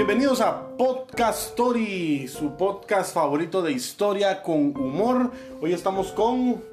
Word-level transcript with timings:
Bienvenidos 0.00 0.40
a 0.40 0.66
Podcast 0.78 1.50
Story, 1.50 2.26
su 2.26 2.56
podcast 2.56 3.12
favorito 3.12 3.60
de 3.60 3.72
historia 3.72 4.42
con 4.42 4.74
humor. 4.74 5.30
Hoy 5.60 5.74
estamos 5.74 6.10
con 6.12 6.64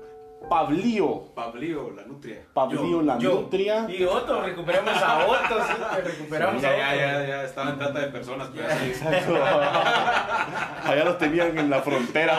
Pablío. 0.49 1.25
Pablío, 1.35 1.91
la 1.93 2.03
nutria. 2.03 2.45
Pablío 2.53 3.01
la 3.01 3.17
Yo. 3.17 3.41
nutria. 3.41 3.85
Y 3.89 4.05
Otto, 4.05 4.41
recuperamos 4.41 4.93
a 4.93 5.27
Otto, 5.27 5.59
sí, 5.59 5.73
recuperamos 6.05 6.61
ya, 6.61 6.69
a 6.69 6.77
ya, 6.77 6.87
Otto. 6.87 6.95
ya, 6.95 7.27
ya, 7.27 7.43
estaba 7.43 7.71
en 7.71 7.77
trata 7.77 7.99
de 7.99 8.07
personas, 8.07 8.49
pero 8.55 8.65
así. 8.69 8.93
Allá 10.89 11.03
los 11.03 11.17
tenían 11.17 11.57
en 11.57 11.69
la 11.69 11.81
frontera. 11.81 12.33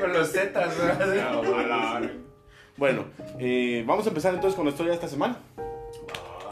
Con 0.00 0.12
los 0.12 0.32
Zetas. 0.32 0.76
Ya. 1.16 2.10
Bueno, 2.76 3.06
eh, 3.38 3.84
vamos 3.86 4.04
a 4.04 4.10
empezar 4.10 4.34
entonces 4.34 4.54
con 4.54 4.66
la 4.66 4.70
historia 4.72 4.90
de 4.90 4.96
esta 4.96 5.08
semana. 5.08 5.38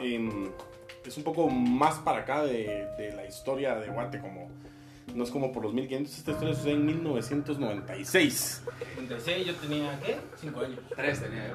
Em, 0.01 0.51
es 1.05 1.17
un 1.17 1.25
poco 1.25 1.49
más 1.49 1.97
para 1.99 2.21
acá 2.21 2.43
de, 2.45 2.89
de 2.99 3.13
la 3.15 3.25
historia 3.27 3.75
de 3.77 3.89
Guate, 3.89 4.21
como 4.21 4.49
no 5.15 5.25
es 5.25 5.31
como 5.31 5.53
por 5.53 5.63
los 5.63 5.75
1500. 5.75 6.19
Esta 6.19 6.31
historia 6.33 6.55
sucede 6.55 6.73
en 6.73 6.87
1996. 6.87 8.63
Entonces 8.99 9.47
yo 9.47 9.55
tenía, 9.57 9.99
¿qué? 10.01 10.17
Cinco 10.41 10.61
años. 10.61 10.79
Tres 10.95 11.21
tenía 11.21 11.49
yo. 11.49 11.55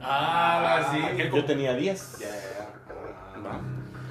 Ah, 0.00 0.90
sí. 0.92 1.02
aquel 1.02 1.32
Yo 1.32 1.44
tenía 1.44 1.74
10. 1.74 2.18
Ya, 2.18 2.28
ya, 2.28 2.34
ya. 2.34 3.40
Va. 3.40 3.60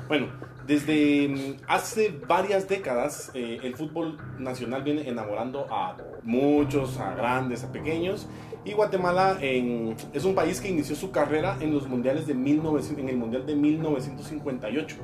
Bueno, 0.08 0.28
desde 0.68 1.28
mm, 1.30 1.64
hace 1.68 2.18
varias 2.28 2.68
décadas 2.68 3.32
eh, 3.34 3.60
el 3.64 3.76
fútbol 3.76 4.18
nacional 4.40 4.84
viene 4.84 5.08
enamorando 5.10 5.68
a 5.72 5.96
muchos, 6.24 6.98
a 7.00 7.14
grandes, 7.16 7.64
a 7.64 7.72
pequeños. 7.72 8.28
Y 8.66 8.72
Guatemala 8.74 9.38
en- 9.42 9.96
es 10.14 10.24
un 10.24 10.36
país 10.36 10.62
que 10.62 10.70
inició 10.70 10.96
su 10.96 11.12
carrera 11.12 11.58
en 11.60 11.74
los 11.74 11.88
mundiales 11.88 12.28
de 12.28 12.34
1900, 12.34 12.98
en 13.04 13.10
el 13.10 13.18
mundial 13.18 13.46
de 13.46 13.56
1958, 13.56 14.96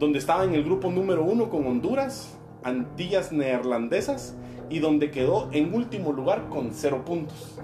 donde 0.00 0.18
estaba 0.18 0.42
en 0.44 0.54
el 0.54 0.64
grupo 0.64 0.90
número 0.90 1.22
uno 1.22 1.48
con 1.48 1.64
Honduras, 1.66 2.36
Antillas 2.64 3.30
Neerlandesas 3.32 4.36
y 4.68 4.80
donde 4.80 5.10
quedó 5.12 5.48
en 5.52 5.72
último 5.74 6.12
lugar 6.12 6.48
con 6.48 6.72
cero 6.72 7.04
puntos. 7.04 7.58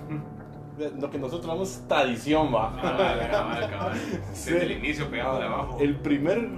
Lo 1.00 1.10
que 1.10 1.18
nosotros 1.18 1.46
llamamos 1.46 1.82
tradición, 1.88 2.54
va. 2.54 2.76
Cabal, 2.80 3.28
cabal, 3.30 3.70
cabal. 3.70 3.92
Desde 4.30 4.62
el 4.62 4.70
inicio 4.72 5.10
pegado 5.10 5.38
de 5.40 5.44
abajo. 5.46 5.78
El 5.80 5.96
primer, 5.96 6.48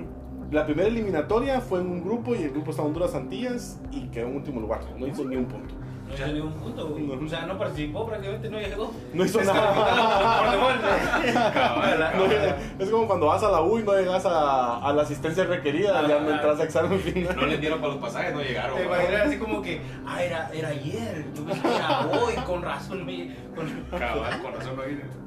la 0.50 0.64
primera 0.64 0.88
eliminatoria 0.88 1.60
fue 1.60 1.80
en 1.80 1.86
un 1.86 2.02
grupo 2.02 2.34
y 2.34 2.42
el 2.42 2.50
grupo 2.50 2.70
estaba 2.70 2.88
Honduras 2.88 3.14
Antillas 3.14 3.80
y 3.92 4.08
quedó 4.08 4.26
en 4.26 4.36
último 4.36 4.60
lugar. 4.60 4.80
No 4.98 5.06
hizo 5.06 5.24
ni 5.24 5.36
un 5.36 5.46
punto. 5.46 5.74
No 6.10 6.16
hizo 6.16 6.26
ni 6.32 6.40
un 6.40 6.52
punto, 6.52 6.88
güey. 6.88 7.02
No. 7.04 7.26
O 7.26 7.28
sea, 7.28 7.46
no 7.46 7.56
participó, 7.58 8.06
prácticamente 8.06 8.50
no 8.50 8.58
llegó. 8.60 8.92
No 9.14 9.24
hizo 9.24 9.40
nada. 9.42 9.74
Cabal, 11.54 12.00
No, 12.16 12.24
cabal. 12.24 12.56
es 12.78 12.90
como 12.90 13.06
cuando 13.06 13.26
vas 13.26 13.42
a 13.42 13.50
la 13.50 13.62
U 13.62 13.78
y 13.78 13.82
no 13.82 13.92
llegas 13.96 14.26
a, 14.26 14.78
a 14.78 14.92
la 14.92 15.02
asistencia 15.02 15.44
requerida, 15.44 15.98
Ah, 16.00 16.06
ya 16.08 16.20
no 16.20 16.28
ah. 16.30 16.34
entras 16.34 16.60
a 16.60 16.64
examen 16.64 16.98
final. 17.00 17.36
No 17.36 17.46
les 17.46 17.60
dieron 17.60 17.80
para 17.80 17.92
los 17.94 18.02
pasajes, 18.02 18.34
no 18.34 18.40
llegaron. 18.42 18.76
Te 18.76 19.16
así 19.16 19.38
como 19.38 19.62
que, 19.62 19.80
ah, 20.06 20.22
era, 20.22 20.50
era 20.52 20.68
ayer, 20.68 21.24
yo 21.34 21.44
pensé 21.44 21.62
que 21.62 21.74
era 21.76 22.06
hoy, 22.06 22.34
con 22.46 22.62
razón. 22.62 23.06
me- 23.06 23.34
con- 23.54 23.98
Cabal, 23.98 24.42
con 24.42 24.52
razón 24.54 24.76
no 24.76 24.82
vine. 24.82 25.20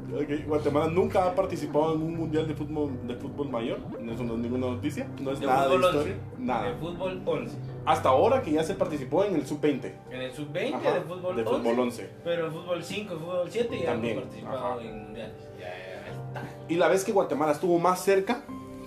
Guatemala 0.46 0.88
nunca 0.88 1.26
ha 1.26 1.34
participado 1.34 1.96
en 1.96 2.04
un 2.04 2.16
mundial 2.16 2.48
de 2.48 2.54
fútbol, 2.54 2.92
de 3.08 3.16
fútbol 3.16 3.50
mayor. 3.50 3.80
Eso 4.12 4.24
no 4.24 4.34
es 4.36 4.40
ninguna 4.42 4.68
noticia. 4.68 5.08
No 5.20 5.32
es 5.32 5.40
De 5.40 5.48
nada 5.48 5.68
de 5.68 5.76
historia. 5.76 6.00
11. 6.02 6.16
Nada. 6.38 6.64
De 6.66 6.74
fútbol 6.76 7.22
11. 7.26 7.58
Hasta 7.86 8.10
ahora 8.10 8.42
que 8.42 8.52
ya 8.52 8.64
se 8.64 8.76
participó 8.76 9.26
en 9.26 9.36
el 9.36 9.46
sub-20. 9.46 9.92
En 10.12 10.22
el 10.22 10.34
sub-20 10.34 10.74
Ajá, 10.76 10.94
de 10.94 11.02
fútbol 11.02 11.36
de 11.36 11.42
11. 11.44 11.58
fútbol 11.58 11.80
11. 11.80 12.10
Pero 12.24 12.52
fútbol 12.52 12.84
5, 12.84 13.16
fútbol 13.20 13.48
7 13.50 13.80
ya 13.80 13.86
También, 13.88 14.14
hemos 14.14 14.24
participado 14.26 14.66
ajá. 14.66 14.82
en 14.82 15.04
mundiales. 15.04 15.36
Ya, 15.60 15.68
ya. 15.68 16.56
Y 16.70 16.76
la 16.76 16.88
vez 16.88 17.04
que 17.04 17.12
Guatemala 17.12 17.52
estuvo 17.52 17.78
más 17.80 18.02
cerca 18.02 18.44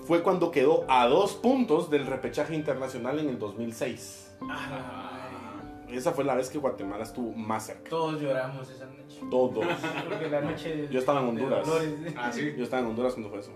fue 0.07 0.23
cuando 0.23 0.51
quedó 0.51 0.85
a 0.89 1.07
dos 1.09 1.35
puntos 1.35 1.91
del 1.91 2.07
repechaje 2.07 2.55
internacional 2.55 3.19
en 3.19 3.29
el 3.29 3.39
2006. 3.39 4.37
Esa 5.91 6.13
fue 6.13 6.25
la 6.25 6.35
vez 6.35 6.49
que 6.49 6.59
Guatemala 6.59 7.05
estuvo 7.05 7.33
más 7.33 7.67
cerca. 7.67 7.89
Todos 7.91 8.21
lloramos 8.21 8.69
esa 8.71 8.87
noche. 8.87 9.21
Todos. 9.31 9.65
Porque 10.09 10.29
la 10.29 10.41
noche. 10.41 10.89
Yo 10.91 10.99
estaba 10.99 11.21
en 11.21 11.29
Honduras. 11.29 11.69
Ah, 12.17 12.33
sí. 12.33 12.55
Yo 12.57 12.65
estaba 12.65 12.83
en 12.83 12.89
Honduras 12.89 13.13
cuando 13.13 13.31
fue 13.31 13.41
eso. 13.41 13.53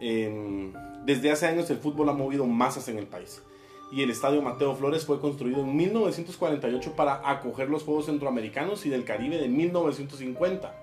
Em, 0.00 0.72
desde 1.04 1.30
hace 1.30 1.46
años 1.46 1.68
el 1.70 1.78
fútbol 1.78 2.08
ha 2.08 2.12
movido 2.12 2.46
masas 2.46 2.88
en 2.88 2.98
el 2.98 3.06
país. 3.06 3.42
Y 3.92 4.02
el 4.02 4.10
estadio 4.10 4.40
Mateo 4.40 4.74
Flores 4.74 5.04
fue 5.04 5.20
construido 5.20 5.60
en 5.60 5.76
1948 5.76 6.94
para 6.94 7.28
acoger 7.28 7.68
los 7.68 7.82
Juegos 7.82 8.06
Centroamericanos 8.06 8.86
y 8.86 8.88
del 8.88 9.04
Caribe 9.04 9.38
de 9.38 9.48
1950. 9.48 10.74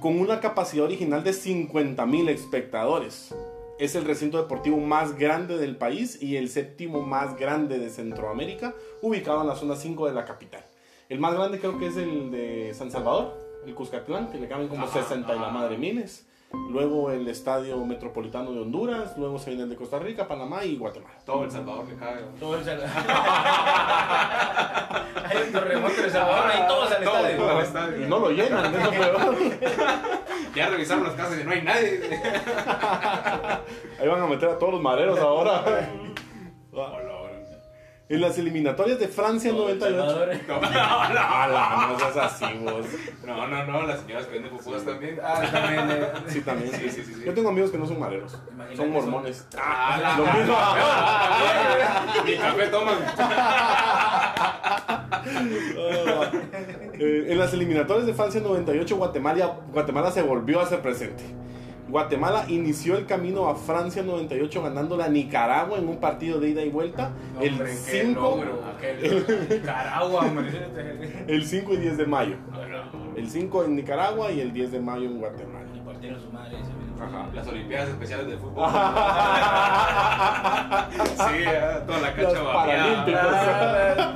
Con 0.00 0.18
una 0.18 0.40
capacidad 0.40 0.86
original 0.86 1.22
de 1.22 1.32
50.000 1.32 2.30
espectadores. 2.30 3.34
Es 3.78 3.94
el 3.94 4.04
recinto 4.04 4.38
deportivo 4.38 4.78
más 4.78 5.16
grande 5.16 5.58
del 5.58 5.76
país 5.76 6.20
y 6.20 6.36
el 6.36 6.48
séptimo 6.48 7.02
más 7.02 7.36
grande 7.36 7.78
de 7.78 7.90
Centroamérica, 7.90 8.74
ubicado 9.02 9.42
en 9.42 9.48
la 9.48 9.54
zona 9.54 9.76
5 9.76 10.06
de 10.06 10.14
la 10.14 10.24
capital. 10.24 10.64
El 11.08 11.20
más 11.20 11.34
grande 11.34 11.58
creo 11.58 11.78
que 11.78 11.86
es 11.86 11.96
el 11.96 12.30
de 12.30 12.74
San 12.74 12.90
Salvador, 12.90 13.34
el 13.66 13.74
Cuscatlán, 13.74 14.30
que 14.30 14.38
le 14.38 14.48
caben 14.48 14.68
como 14.68 14.84
Ajá, 14.84 15.02
60 15.02 15.34
y 15.34 15.38
la 15.38 15.48
madre 15.50 15.76
miles. 15.76 16.26
Luego 16.52 17.10
el 17.10 17.28
Estadio 17.28 17.76
Metropolitano 17.84 18.52
de 18.52 18.60
Honduras, 18.60 19.16
luego 19.18 19.38
se 19.38 19.50
viene 19.50 19.64
el 19.64 19.68
de 19.70 19.76
Costa 19.76 19.98
Rica, 19.98 20.26
Panamá 20.26 20.64
y 20.64 20.76
Guatemala. 20.76 21.14
Todo 21.26 21.44
El 21.44 21.50
Salvador 21.50 21.86
que 21.86 21.94
cae. 21.96 22.22
Todo 22.40 22.56
el 22.58 22.64
Salvador. 22.64 22.90
Hay 25.28 25.36
un 25.46 25.52
terremoto 25.52 25.94
en 25.98 26.04
El 26.04 26.10
Salvador 26.10 26.50
y 26.54 26.66
todos 26.68 26.92
al 26.92 27.04
Todo, 27.04 27.16
estadio. 27.18 27.36
todo 27.36 27.58
Y 27.58 27.62
estadio. 27.62 28.08
no 28.08 28.18
lo 28.18 28.30
llenan, 28.30 28.74
eso. 28.74 28.90
Ya 30.54 30.70
revisaron 30.70 31.04
las 31.04 31.12
casas 31.14 31.38
y 31.40 31.44
no 31.44 31.50
hay 31.52 31.62
nadie. 31.62 32.00
Ahí 34.00 34.08
van 34.08 34.22
a 34.22 34.26
meter 34.26 34.48
a 34.48 34.58
todos 34.58 34.72
los 34.72 34.82
mareros 34.82 35.18
ahora. 35.20 35.62
En 38.10 38.22
las 38.22 38.38
eliminatorias 38.38 38.98
de 38.98 39.06
Francia 39.08 39.50
El 39.50 39.56
98. 39.58 39.96
Salvador. 40.10 40.28
No, 40.48 40.54
no, 40.62 40.70
no. 40.70 41.20
Ala, 41.20 41.88
no 41.90 41.98
seas 41.98 42.16
así 42.16 42.44
vos. 42.62 42.86
No, 43.26 43.46
no, 43.46 43.64
no, 43.66 43.82
las 43.86 44.00
señoras 44.00 44.24
que 44.26 44.32
venden 44.34 44.50
pupusas 44.56 44.82
también. 44.84 45.18
Ah, 45.22 45.42
también. 45.52 45.90
eh. 45.90 46.06
Sí, 46.28 46.40
también. 46.40 46.72
Sí, 46.72 46.88
sí, 46.90 47.02
sí, 47.04 47.14
sí. 47.14 47.22
Yo 47.26 47.34
tengo 47.34 47.50
amigos 47.50 47.70
que 47.70 47.76
no 47.76 47.86
son 47.86 48.00
mareros, 48.00 48.38
Imagínate 48.50 48.76
son 48.76 48.90
mormones. 48.92 49.46
Ah, 49.58 49.98
la- 50.00 50.16
Lo 50.16 50.24
mismo. 50.24 50.56
Mi 52.24 52.36
café 52.36 52.66
toman. 52.68 52.96
Eh, 57.00 57.26
en 57.28 57.38
las 57.38 57.52
eliminatorias 57.52 58.06
de 58.06 58.14
Francia 58.14 58.40
98, 58.40 58.96
Guatemala, 58.96 59.58
Guatemala 59.72 60.10
se 60.10 60.22
volvió 60.22 60.60
a 60.60 60.66
ser 60.66 60.80
presente. 60.80 61.22
Guatemala 61.88 62.44
inició 62.48 62.98
el 62.98 63.06
camino 63.06 63.48
a 63.48 63.54
Francia 63.54 64.02
98 64.02 64.62
ganando 64.62 65.02
a 65.02 65.08
Nicaragua 65.08 65.78
en 65.78 65.88
un 65.88 65.96
partido 65.96 66.38
de 66.38 66.50
ida 66.50 66.60
y 66.62 66.68
vuelta 66.68 67.12
el 67.40 67.52
Hombre, 67.54 67.70
qué 67.70 67.76
5, 68.02 68.20
logro, 68.20 68.60
aquel- 68.76 69.48
Nicaragua, 69.48 70.20
hombre. 70.26 70.50
el 71.26 71.44
5 71.46 71.72
y 71.74 71.76
10 71.78 71.96
de 71.96 72.06
mayo. 72.06 72.36
No. 72.52 73.16
El 73.16 73.30
5 73.30 73.64
en 73.64 73.76
Nicaragua 73.76 74.30
y 74.30 74.40
el 74.40 74.52
10 74.52 74.72
de 74.72 74.80
mayo 74.80 75.06
en 75.06 75.18
Guatemala. 75.18 75.64
Su 76.22 76.30
madre. 76.32 76.56
Ajá. 77.00 77.26
Las 77.34 77.46
Olimpiadas 77.48 77.88
Especiales 77.88 78.26
de 78.28 78.36
Fútbol. 78.36 78.70
Sí, 81.18 81.44
toda 81.86 81.98
la 82.00 82.14
cancha. 82.14 82.44
Paralímpicos. 82.52 83.20
Ah, 83.24 84.08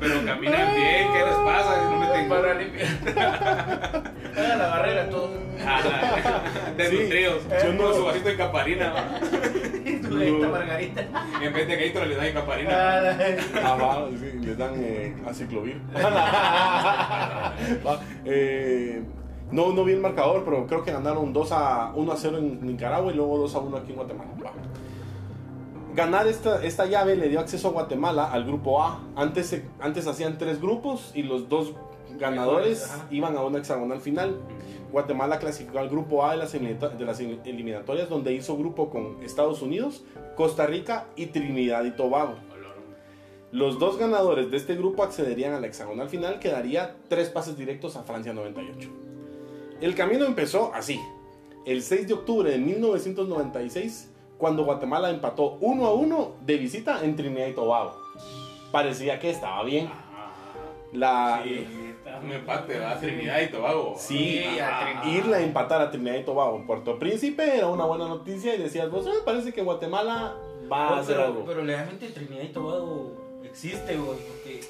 Pero 0.00 0.14
caminan 0.24 0.74
bien, 0.74 1.12
¿qué 1.12 1.18
les 1.26 1.34
pasa? 1.44 1.90
No 1.90 1.96
meten 1.98 2.28
gol. 2.28 2.40
Paralímpico. 2.40 2.84
Haga 4.40 4.56
la 4.56 4.66
barrera 4.68 5.10
todo. 5.10 5.49
Ah, 5.72 6.42
Desnutridos. 6.76 7.42
yo 7.64 7.72
no- 7.72 7.84
Con 7.84 7.94
su 7.94 8.04
vasito 8.04 8.28
de 8.28 8.36
caparina. 8.36 8.92
¿va? 8.92 9.04
Tu 10.10 10.16
lenta 10.16 10.48
margarita. 10.48 11.02
En 11.42 11.52
vez 11.52 11.68
de 11.68 11.76
Gatorade 11.76 12.08
le 12.10 12.16
dan 12.16 12.32
caparina. 12.32 12.70
Ah, 12.72 13.16
Ajá, 13.64 14.04
sí, 14.10 14.38
les 14.40 14.58
dan 14.58 14.72
eh, 14.76 15.14
aciclovir. 15.28 15.80
Va, 17.86 18.00
eh, 18.24 19.02
no, 19.50 19.72
no 19.72 19.84
vi 19.84 19.92
el 19.92 20.00
marcador, 20.00 20.44
pero 20.44 20.66
creo 20.66 20.82
que 20.84 20.92
ganaron 20.92 21.32
2 21.32 21.52
a 21.52 21.92
1 21.94 22.12
a 22.12 22.16
0 22.16 22.38
en 22.38 22.66
Nicaragua 22.66 23.12
y 23.12 23.16
luego 23.16 23.38
2 23.38 23.54
a 23.54 23.58
1 23.58 23.76
aquí 23.76 23.90
en 23.90 23.96
Guatemala. 23.96 24.30
Va. 24.44 24.52
Ganar 25.94 26.26
esta, 26.28 26.62
esta 26.64 26.86
llave 26.86 27.16
le 27.16 27.28
dio 27.28 27.40
acceso 27.40 27.68
a 27.68 27.72
Guatemala 27.72 28.30
al 28.30 28.44
grupo 28.44 28.82
A. 28.82 29.00
Antes, 29.16 29.60
antes 29.80 30.06
hacían 30.06 30.38
tres 30.38 30.60
grupos 30.60 31.10
y 31.14 31.22
los 31.24 31.48
dos 31.48 31.74
ganadores 32.18 32.90
ajá. 32.90 33.06
iban 33.10 33.36
a 33.36 33.42
una 33.42 33.58
hexagonal 33.58 34.00
final. 34.00 34.36
Guatemala 34.92 35.38
clasificó 35.38 35.78
al 35.78 35.88
grupo 35.88 36.24
A 36.24 36.32
de 36.32 36.38
las, 36.38 36.52
de 36.52 37.04
las 37.04 37.20
eliminatorias 37.20 38.08
donde 38.08 38.32
hizo 38.32 38.56
grupo 38.56 38.90
con 38.90 39.22
Estados 39.22 39.62
Unidos, 39.62 40.04
Costa 40.36 40.66
Rica 40.66 41.06
y 41.16 41.26
Trinidad 41.26 41.84
y 41.84 41.92
Tobago. 41.92 42.34
Los 43.52 43.80
dos 43.80 43.98
ganadores 43.98 44.50
de 44.50 44.56
este 44.56 44.76
grupo 44.76 45.02
accederían 45.02 45.54
a 45.54 45.60
la 45.60 45.66
hexagonal 45.66 46.08
final 46.08 46.38
que 46.38 46.50
daría 46.50 46.96
tres 47.08 47.30
pases 47.30 47.56
directos 47.56 47.96
a 47.96 48.04
Francia 48.04 48.32
98. 48.32 48.88
El 49.80 49.94
camino 49.94 50.24
empezó 50.24 50.72
así. 50.74 51.00
El 51.66 51.82
6 51.82 52.06
de 52.06 52.14
octubre 52.14 52.50
de 52.50 52.58
1996, 52.58 54.12
cuando 54.38 54.64
Guatemala 54.64 55.10
empató 55.10 55.58
1 55.60 55.86
a 55.86 55.92
1 55.92 56.34
de 56.46 56.56
visita 56.58 57.04
en 57.04 57.16
Trinidad 57.16 57.48
y 57.48 57.54
Tobago. 57.54 57.96
Parecía 58.70 59.18
que 59.18 59.30
estaba 59.30 59.64
bien. 59.64 59.90
La, 60.92 61.40
Sí, 61.44 61.66
un 62.22 62.32
empate, 62.32 62.72
¿verdad? 62.74 62.98
Trinidad 62.98 63.40
y 63.40 63.46
Tobago. 63.48 63.94
Sí, 63.96 64.42
a 64.60 65.02
irle 65.06 65.36
a 65.36 65.40
empatar 65.40 65.80
a 65.80 65.90
Trinidad 65.90 66.16
y 66.16 66.24
Tobago 66.24 66.56
en 66.56 66.66
Puerto 66.66 66.98
Príncipe 66.98 67.56
era 67.56 67.68
una 67.68 67.84
buena 67.84 68.08
noticia 68.08 68.54
y 68.54 68.58
decías, 68.58 68.90
vos, 68.90 69.06
"Ah, 69.06 69.12
parece 69.24 69.52
que 69.52 69.62
Guatemala 69.62 70.34
va 70.70 70.88
a 70.96 71.00
hacer 71.00 71.18
algo. 71.20 71.44
pero 71.46 71.62
legalmente 71.64 72.08
Trinidad 72.08 72.42
y 72.42 72.48
Tobago 72.48 73.12
existe, 73.44 73.96
güey, 73.96 74.18
porque 74.18 74.60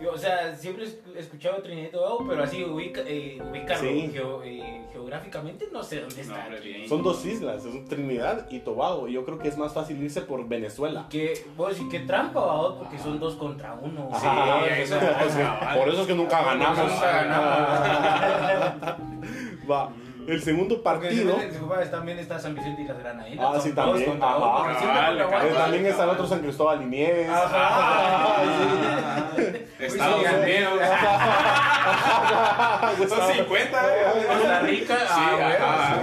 yo, 0.00 0.12
o 0.12 0.18
sea, 0.18 0.54
siempre 0.56 0.84
he 1.14 1.18
escuchado 1.18 1.62
Trinidad 1.62 1.88
y 1.88 1.92
Tobago, 1.92 2.24
pero 2.28 2.42
así 2.44 2.62
ubica, 2.64 3.00
eh, 3.06 3.38
ubicarlo 3.50 3.88
Sí. 3.88 4.10
geo- 4.12 4.42
eh, 4.44 4.82
geográficamente 4.92 5.68
no 5.72 5.82
sé 5.82 6.00
dónde 6.00 6.24
No, 6.24 6.36
está. 6.36 6.48
bien. 6.62 6.88
Son 6.88 7.02
dos 7.02 7.24
islas, 7.26 7.64
es 7.64 7.84
Trinidad 7.86 8.46
y 8.50 8.60
Tobago. 8.60 9.08
Yo 9.08 9.24
creo 9.24 9.38
que 9.38 9.48
es 9.48 9.56
más 9.58 9.72
fácil 9.74 10.02
irse 10.02 10.20
por 10.22 10.46
Venezuela. 10.48 11.06
Que, 11.10 11.44
vos, 11.56 11.80
y 11.80 11.88
qué 11.88 12.00
trampa, 12.00 12.40
vos, 12.40 12.74
porque 12.78 12.98
son 12.98 13.18
dos 13.18 13.34
contra 13.36 13.74
uno. 13.74 14.08
Sí, 14.12 14.26
Ajá, 14.26 14.56
o 14.82 14.86
sea, 14.86 15.22
dos 15.24 15.32
cabal. 15.34 15.78
Por 15.78 15.88
eso 15.88 16.00
es 16.02 16.06
que 16.06 16.14
nunca 16.14 16.42
ganamos. 16.44 16.78
Nunca 16.78 17.22
ganamos. 17.24 18.94
Va. 19.70 19.90
El 20.26 20.42
segundo 20.42 20.74
si 20.76 20.80
partido. 20.82 21.36
también 21.90 22.18
está 22.18 22.38
San 22.38 22.54
Vicente 22.54 22.82
y 22.82 22.84
las 22.86 22.98
Granaderas. 22.98 23.46
Ah, 23.46 23.58
sí, 23.60 23.72
también. 23.72 24.18
guardia. 24.18 25.54
también 25.54 25.86
está 25.86 26.04
el 26.04 26.10
otro 26.10 26.26
San 26.26 26.40
Cristóbal 26.40 26.82
y 26.82 26.86
Nieves. 26.86 27.28
Ajá. 27.30 28.42
Estados 29.78 30.20
Sí, 30.20 30.26
Unidos. 30.42 30.72
Son 33.08 33.32
50, 33.34 33.86
¿eh? 33.86 33.90
Costa 34.28 34.60
Rica, 34.60 34.96
Sí, 34.98 35.20
ah. 35.20 35.56
Ah, 35.60 35.96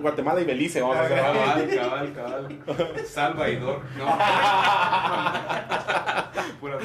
Guatemala 0.00 0.40
y 0.40 0.44
Belice, 0.44 0.80
vamos 0.82 0.96
a 0.96 1.02
hacer. 1.02 1.18
Cabal, 1.20 2.12
cabal, 2.14 2.58
cabal. 2.66 3.06
Salvador. 3.06 3.80
No. 3.96 4.04
Pura. 6.60 6.76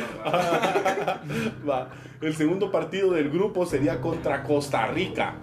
Va. 1.70 1.88
El 2.22 2.36
segundo 2.36 2.72
partido 2.72 3.12
del 3.12 3.30
grupo 3.30 3.66
sería 3.66 4.00
contra 4.00 4.42
Costa 4.44 4.88
Rica. 4.88 5.34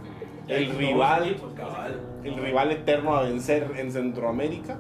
El 0.49 0.71
rival, 0.77 1.37
cabal. 1.57 2.01
el 2.25 2.35
rival 2.37 2.73
eterno 2.73 3.15
a 3.15 3.23
vencer 3.23 3.71
en 3.77 3.93
Centroamérica. 3.93 4.77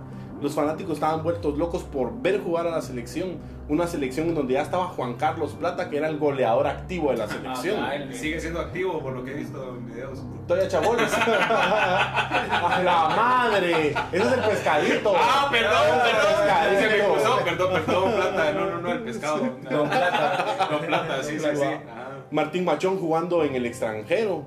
Los 0.41 0.55
fanáticos 0.55 0.95
estaban 0.95 1.23
vueltos 1.23 1.59
locos 1.59 1.83
por 1.83 2.23
ver 2.23 2.41
jugar 2.41 2.67
a 2.67 2.71
la 2.71 2.81
selección. 2.81 3.33
Una 3.73 3.87
selección 3.87 4.29
en 4.29 4.35
donde 4.35 4.53
ya 4.53 4.61
estaba 4.61 4.85
Juan 4.89 5.15
Carlos 5.15 5.53
Plata, 5.59 5.89
que 5.89 5.97
era 5.97 6.07
el 6.07 6.19
goleador 6.19 6.67
activo 6.67 7.11
de 7.11 7.17
la 7.17 7.27
selección. 7.27 7.83
Ah, 7.83 7.95
el- 7.95 8.15
Sigue 8.15 8.39
siendo 8.39 8.61
activo 8.61 9.01
por 9.01 9.15
lo 9.15 9.25
que 9.25 9.31
he 9.31 9.35
visto 9.35 9.67
en 9.79 9.87
videos. 9.87 10.19
Todavía 10.47 10.69
chabones. 10.69 11.11
¡A 11.17 12.83
la 12.85 13.09
madre! 13.17 13.95
Ese 14.13 14.27
es 14.27 14.33
el 14.33 14.41
pescadito. 14.41 15.15
Ah, 15.17 15.49
perdón, 15.51 15.73
el 15.87 16.01
perdón. 16.03 16.81
Se 16.83 16.99
me 16.99 17.05
cruzó. 17.15 17.39
Perdón, 17.45 17.73
perdón, 17.73 18.13
plata. 18.13 18.53
No, 18.53 18.67
no, 18.73 18.79
no, 18.83 18.93
el 18.93 18.99
pescado. 19.05 19.39
Don 19.39 19.89
Plata. 19.89 20.69
No, 20.71 20.79
plata, 20.81 21.23
sí, 21.23 21.39
sí, 21.41 21.47
sí. 21.55 21.63
Ah. 21.65 22.11
Martín 22.31 22.67
Machón 22.67 22.99
jugando 22.99 23.43
en 23.43 23.55
el 23.55 23.65
extranjero. 23.65 24.45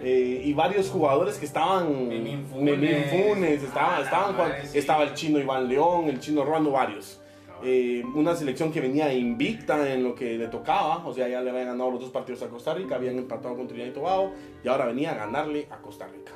eh, 0.00 0.42
y 0.44 0.52
varios 0.54 0.88
jugadores 0.88 1.36
que 1.38 1.46
estaban. 1.46 2.08
Memín 2.08 2.46
Funes. 2.46 2.78
Memín 2.78 3.04
Funes, 3.10 3.60
estaban, 3.64 3.94
Ah, 3.96 4.02
estaban 4.04 4.32
jugando- 4.34 4.54
madre, 4.54 4.66
sí. 4.68 4.78
estaba 4.78 5.02
el 5.02 5.14
chino 5.14 5.40
Iván 5.40 5.66
León, 5.68 6.04
el 6.08 6.20
chino 6.20 6.44
Rolando, 6.44 6.70
varios. 6.70 7.20
Eh, 7.64 8.04
una 8.14 8.36
selección 8.36 8.70
que 8.72 8.80
venía 8.80 9.12
invicta 9.12 9.92
en 9.92 10.04
lo 10.04 10.14
que 10.14 10.38
le 10.38 10.46
tocaba, 10.48 11.04
o 11.06 11.12
sea, 11.12 11.26
ya 11.28 11.40
le 11.40 11.50
habían 11.50 11.66
ganado 11.66 11.90
los 11.90 12.00
dos 12.00 12.10
partidos 12.10 12.42
a 12.42 12.48
Costa 12.48 12.72
Rica, 12.74 12.94
habían 12.94 13.18
empatado 13.18 13.56
con 13.56 13.66
Trinidad 13.66 13.88
y 13.88 13.92
Tobago 13.92 14.32
y 14.64 14.68
ahora 14.68 14.86
venía 14.86 15.12
a 15.12 15.14
ganarle 15.16 15.66
a 15.70 15.78
Costa 15.78 16.06
Rica. 16.06 16.32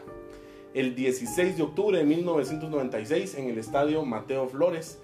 El 0.74 0.94
16 0.94 1.56
de 1.56 1.62
octubre 1.62 1.98
de 1.98 2.04
1996 2.04 3.34
en 3.36 3.50
el 3.50 3.58
estadio 3.58 4.04
Mateo 4.04 4.48
Flores 4.48 4.98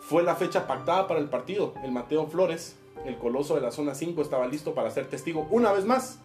fue 0.00 0.22
la 0.22 0.34
fecha 0.34 0.66
pactada 0.66 1.06
para 1.06 1.20
el 1.20 1.28
partido. 1.28 1.74
El 1.84 1.92
Mateo 1.92 2.26
Flores, 2.26 2.76
el 3.06 3.16
coloso 3.16 3.54
de 3.54 3.60
la 3.60 3.70
zona 3.70 3.94
5, 3.94 4.20
estaba 4.20 4.46
listo 4.48 4.74
para 4.74 4.90
ser 4.90 5.06
testigo 5.06 5.46
una 5.50 5.72
vez 5.72 5.84
más 5.84 6.18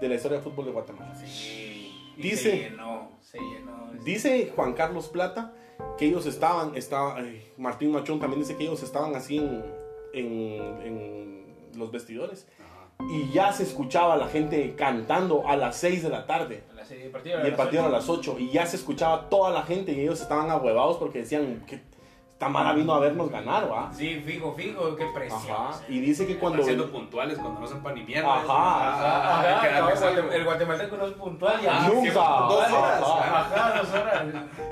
de 0.00 0.08
la 0.08 0.14
historia 0.16 0.38
del 0.38 0.44
fútbol 0.44 0.66
de 0.66 0.72
Guatemala. 0.72 1.14
Sí. 1.26 1.90
Dice- 2.16 2.36
Se 2.50 2.56
llenó, 2.70 3.08
se 3.22 3.38
llenó. 3.40 3.90
Dice 4.04 4.52
Juan 4.54 4.74
Carlos 4.74 5.08
Plata 5.08 5.52
que 5.98 6.06
ellos 6.06 6.26
estaban, 6.26 6.74
estaba, 6.76 7.16
ay, 7.16 7.42
Martín 7.56 7.92
Machón 7.92 8.20
también 8.20 8.40
dice 8.40 8.56
que 8.56 8.64
ellos 8.64 8.82
estaban 8.82 9.14
así 9.16 9.38
en, 9.38 9.62
en- 10.12 10.82
en 10.82 11.78
los 11.78 11.90
vestidores. 11.90 12.46
Y 13.10 13.32
ya 13.32 13.52
se 13.52 13.64
escuchaba 13.64 14.16
la 14.16 14.28
gente 14.28 14.74
cantando 14.76 15.46
a 15.48 15.56
las 15.56 15.76
6 15.78 16.04
de 16.04 16.08
la 16.10 16.26
tarde. 16.26 16.62
La 16.76 16.84
serie 16.84 17.04
de 17.04 17.10
partido 17.10 17.38
y 17.42 17.46
el 17.46 17.54
partido 17.56 17.84
a 17.84 17.88
las 17.88 18.08
8 18.08 18.36
y 18.38 18.50
ya 18.52 18.66
se 18.66 18.76
escuchaba 18.76 19.28
toda 19.28 19.50
la 19.50 19.62
gente 19.62 19.92
y 19.92 20.00
ellos 20.00 20.20
estaban 20.20 20.48
ahuevados 20.50 20.98
porque 20.98 21.18
decían 21.20 21.64
que 21.66 21.80
Tamara 22.38 22.72
vino 22.72 22.92
a 22.92 22.98
vernos 22.98 23.30
ganar, 23.30 23.70
¿va? 23.70 23.92
Sí, 23.94 24.20
fijo, 24.26 24.52
fijo, 24.54 24.96
qué 24.96 25.06
presión. 25.14 25.40
Ajá. 25.40 25.80
Y 25.88 26.00
dice 26.00 26.26
que 26.26 26.36
cuando... 26.36 26.58
Están 26.62 26.74
siendo 26.76 26.92
puntuales 26.92 27.38
cuando 27.38 27.60
no 27.60 27.66
son 27.66 27.80
pan 27.82 27.94
ni 27.94 28.02
mierda. 28.02 28.34
Ajá, 28.34 28.44
Ah, 28.48 29.40
Ajá, 29.40 29.40
hay 29.62 29.68
que 29.68 29.74
darles 29.74 30.00
cabal, 30.00 30.18
algo. 30.18 30.32
el 30.32 30.44
guatemalteco 30.44 30.96
no 30.96 31.06
es 31.06 31.12
puntual 31.12 31.60
ya. 31.62 31.84
Ah, 31.84 31.88
Nunca. 31.88 32.12
Dos 32.12 32.72
horas. 32.72 33.02
Ajá. 33.02 33.40
Ajá, 33.40 33.78
dos 33.80 33.90
horas. 33.94 34.24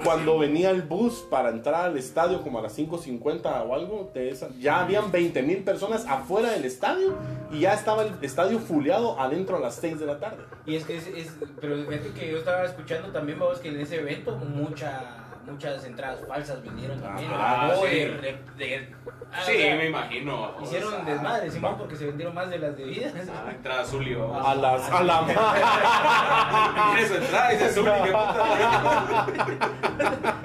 Cuando 0.05 0.39
venía 0.41 0.71
el 0.71 0.83
bus 0.83 1.25
para 1.31 1.51
entrar 1.51 1.87
al 1.87 1.97
estadio 1.97 2.43
como 2.43 2.59
a 2.59 2.63
las 2.63 2.77
5.50 2.77 3.47
o 3.67 3.75
algo, 3.75 4.11
de 4.13 4.31
esa, 4.31 4.49
ya 4.59 4.81
habían 4.81 5.11
20 5.13 5.43
mil 5.43 5.59
personas 5.65 6.05
afuera 6.07 6.51
del 6.51 6.65
estadio 6.65 7.15
y 7.53 7.61
ya 7.61 7.75
estaba 7.75 8.03
el 8.03 8.13
estadio 8.23 8.59
fuleado 8.59 9.19
adentro 9.21 9.57
a 9.57 9.61
las 9.61 9.77
6 9.77 10.01
de 10.01 10.07
la 10.07 10.19
tarde. 10.19 10.43
Y 10.67 10.75
es 10.77 10.85
que 10.85 10.97
es, 10.97 11.07
es- 11.07 11.33
pero 11.61 11.77
fíjate 11.87 12.11
que 12.11 12.31
yo 12.33 12.39
estaba 12.39 12.65
escuchando 12.65 13.11
también, 13.13 13.39
vamos, 13.39 13.61
que 13.61 13.69
en 13.69 13.81
ese 13.81 14.01
evento 14.01 14.35
mucha, 14.37 15.22
muchas 15.47 15.85
entradas 15.85 16.21
falsas 16.27 16.63
vendieron 16.63 17.01
también. 17.01 17.31
Sí. 17.31 17.97
de, 17.97 18.39
de- 18.57 18.95
ah, 19.33 19.41
Sí, 19.45 19.53
o 19.53 19.59
sea, 19.59 19.77
me 19.77 19.87
imagino. 19.87 20.53
Hicieron 20.63 20.91
sea, 20.95 21.05
desmadre, 21.05 21.51
Simón, 21.51 21.77
porque 21.79 21.97
se 21.97 22.07
vendieron 22.07 22.35
más 22.35 22.49
de 22.51 22.59
las 22.59 22.77
debidas. 22.77 23.13
Ah, 23.29 23.51
entrada 23.51 23.85
Zulio. 23.85 24.35
A 24.47 24.55
las... 24.55 24.91
A 24.91 25.03
la 25.03 25.25
Tiene 26.95 27.09
su 27.09 27.15
entrada 27.15 27.51
dice 27.51 27.69
Zulio, 27.71 27.93
qué 28.05 28.11
puta. 28.13 29.27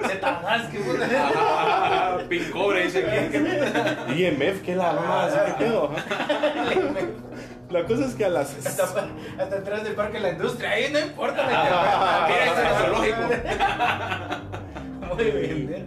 Se 0.08 0.14
tardas, 0.16 0.62
que 0.68 0.78
puta. 0.80 1.06
Ah, 1.36 2.18
Pin 2.28 2.50
cobre, 2.50 2.82
dice 2.84 3.02
que. 3.04 3.28
que- 3.30 4.14
IMF, 4.20 4.62
que 4.62 4.74
la 4.76 4.92
más, 4.92 5.32
¿qué 5.32 5.52
pedo? 5.64 5.90
La 7.70 7.84
cosa 7.84 8.06
es 8.06 8.14
que 8.14 8.24
a 8.24 8.30
las... 8.30 8.66
Hasta, 8.66 8.82
hasta 9.38 9.56
atrás 9.56 9.84
del 9.84 9.94
parque 9.94 10.14
de 10.14 10.20
la 10.20 10.30
industria, 10.30 10.70
ahí 10.70 10.90
no 10.90 10.98
importa. 11.00 11.46
Ah, 11.50 12.26
mira, 12.26 12.44
este 12.46 12.62
es 12.62 12.78
zoológico. 12.78 14.37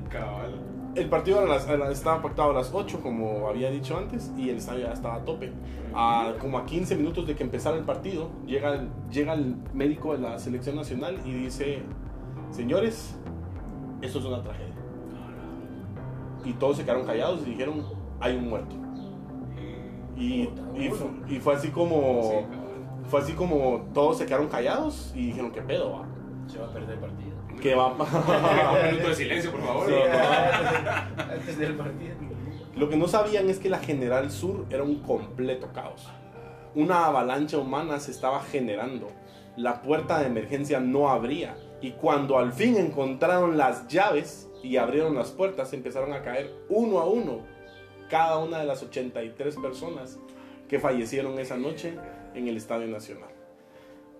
Cabal. 0.10 0.62
El 0.96 1.08
partido 1.10 1.40
a 1.40 1.46
las- 1.46 1.68
a 1.70 1.78
las- 1.78 1.92
estaba 1.92 2.22
pactado 2.22 2.52
a 2.52 2.54
las 2.54 2.74
8, 2.74 3.00
como 3.02 3.48
había 3.48 3.72
dicho 3.72 3.98
antes, 3.98 4.32
y 4.38 4.50
el 4.50 4.58
estadio 4.58 4.86
ya 4.88 4.92
estaba 4.94 5.16
a 5.16 5.24
tope. 5.26 5.52
A, 5.94 6.34
como 6.40 6.58
a 6.58 6.66
15 6.66 6.96
minutos 6.96 7.26
de 7.28 7.36
que 7.36 7.44
empezara 7.44 7.78
el 7.78 7.84
partido, 7.84 8.30
llega 8.46 8.74
el, 8.76 8.90
llega 9.10 9.34
el 9.34 9.56
médico 9.74 10.12
de 10.14 10.20
la 10.20 10.38
selección 10.38 10.76
nacional 10.76 11.18
y 11.26 11.32
dice, 11.32 11.82
señores, 12.52 13.18
esto 14.02 14.20
es 14.20 14.26
una 14.26 14.42
tragedia. 14.44 14.68
Y 16.44 16.54
todos 16.54 16.78
se 16.78 16.84
quedaron 16.84 17.06
callados 17.06 17.42
y 17.46 17.52
dijeron, 17.52 17.84
hay 18.20 18.36
un 18.36 18.50
muerto. 18.50 18.76
Y, 20.18 20.50
y, 20.76 20.90
fue, 20.90 21.08
y 21.30 21.40
fue 21.40 21.54
así 21.56 21.70
como... 21.70 22.22
Fue 23.10 23.20
así 23.20 23.34
como 23.34 23.82
todos 23.94 24.18
se 24.20 24.26
quedaron 24.26 24.48
callados 24.48 25.12
y 25.16 25.28
dijeron, 25.28 25.52
¿qué 25.52 25.62
pedo? 25.62 25.92
va?". 25.94 26.06
Se 26.52 26.60
va 26.60 26.66
a 26.66 26.74
perder 26.74 26.96
el 26.96 27.00
partido. 27.00 27.32
que 27.62 27.76
va 27.76 27.88
Un 27.94 28.92
minuto 28.92 29.10
de 29.10 29.16
silencio, 29.16 29.52
por 29.52 29.62
favor. 29.62 29.88
Sí. 29.88 29.94
Antes 31.18 31.58
del 31.58 31.76
partido. 31.76 32.16
Lo 32.76 32.90
que 32.90 32.98
no 32.98 33.08
sabían 33.08 33.50
es 33.50 33.60
que 33.60 33.70
la 33.70 33.80
General 33.80 34.30
Sur 34.32 34.66
era 34.70 34.84
un 34.84 35.02
completo 35.02 35.72
caos. 35.74 36.08
Una 36.76 37.06
avalancha 37.06 37.58
humana 37.58 38.00
se 38.00 38.12
estaba 38.12 38.42
generando. 38.42 39.10
La 39.56 39.82
puerta 39.82 40.20
de 40.20 40.28
emergencia 40.28 40.80
no 40.80 41.10
abría. 41.10 41.56
Y 41.82 41.92
cuando 41.92 42.38
al 42.38 42.54
fin 42.54 42.78
encontraron 42.78 43.58
las 43.58 43.88
llaves 43.88 44.50
y 44.64 44.78
abrieron 44.78 45.16
las 45.16 45.32
puertas, 45.32 45.74
empezaron 45.74 46.14
a 46.14 46.22
caer 46.22 46.52
uno 46.70 47.00
a 47.00 47.06
uno 47.06 47.40
cada 48.10 48.38
una 48.38 48.60
de 48.60 48.66
las 48.66 48.84
83 48.84 49.56
personas 49.56 50.20
que 50.68 50.80
fallecieron 50.80 51.40
esa 51.40 51.58
noche 51.58 51.98
en 52.36 52.48
el 52.48 52.58
Estadio 52.58 52.88
Nacional. 52.88 53.30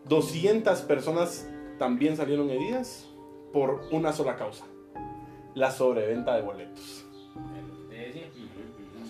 200 0.06 0.82
personas 0.82 1.48
también 1.82 2.16
salieron 2.16 2.50
heridas 2.52 3.10
por 3.52 3.82
una 3.90 4.14
sola 4.14 4.36
causa, 4.36 4.66
la 5.56 5.72
sobreventa 5.72 6.36
de 6.36 6.44
boletos. 6.44 7.08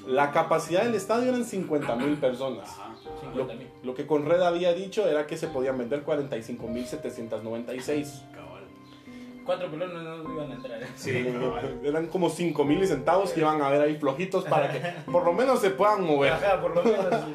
La 0.07 0.31
capacidad 0.31 0.83
del 0.83 0.95
estadio 0.95 1.31
eran 1.31 1.43
50 1.43 1.97
mil 1.97 2.15
personas. 2.15 2.69
Lo, 3.35 3.41
50 3.41 3.55
mil. 3.55 3.67
lo 3.83 3.93
que 3.93 4.07
Conred 4.07 4.39
había 4.39 4.71
dicho 4.71 5.05
era 5.05 5.27
que 5.27 5.35
se 5.35 5.49
podían 5.49 5.77
vender 5.77 6.05
45.796. 6.05 8.31
Cabal. 8.31 8.63
Cuatro 9.45 9.69
pelones 9.69 10.01
no 10.01 10.33
iban 10.33 10.51
a 10.51 10.53
entrar. 10.55 10.79
Sí, 10.95 11.25
cabal. 11.25 11.81
Eran 11.83 12.07
como 12.07 12.29
5 12.29 12.63
mil 12.63 12.87
centavos 12.87 13.33
que 13.33 13.41
iban 13.41 13.61
a 13.61 13.69
ver 13.69 13.81
ahí 13.81 13.97
flojitos 13.97 14.45
para 14.45 14.71
que 14.71 14.79
por 15.11 15.25
lo 15.25 15.33
menos 15.33 15.59
se 15.59 15.71
puedan 15.71 16.05
mover. 16.05 16.35
Por 16.61 16.73
lo 16.73 16.85
menos. 16.85 17.25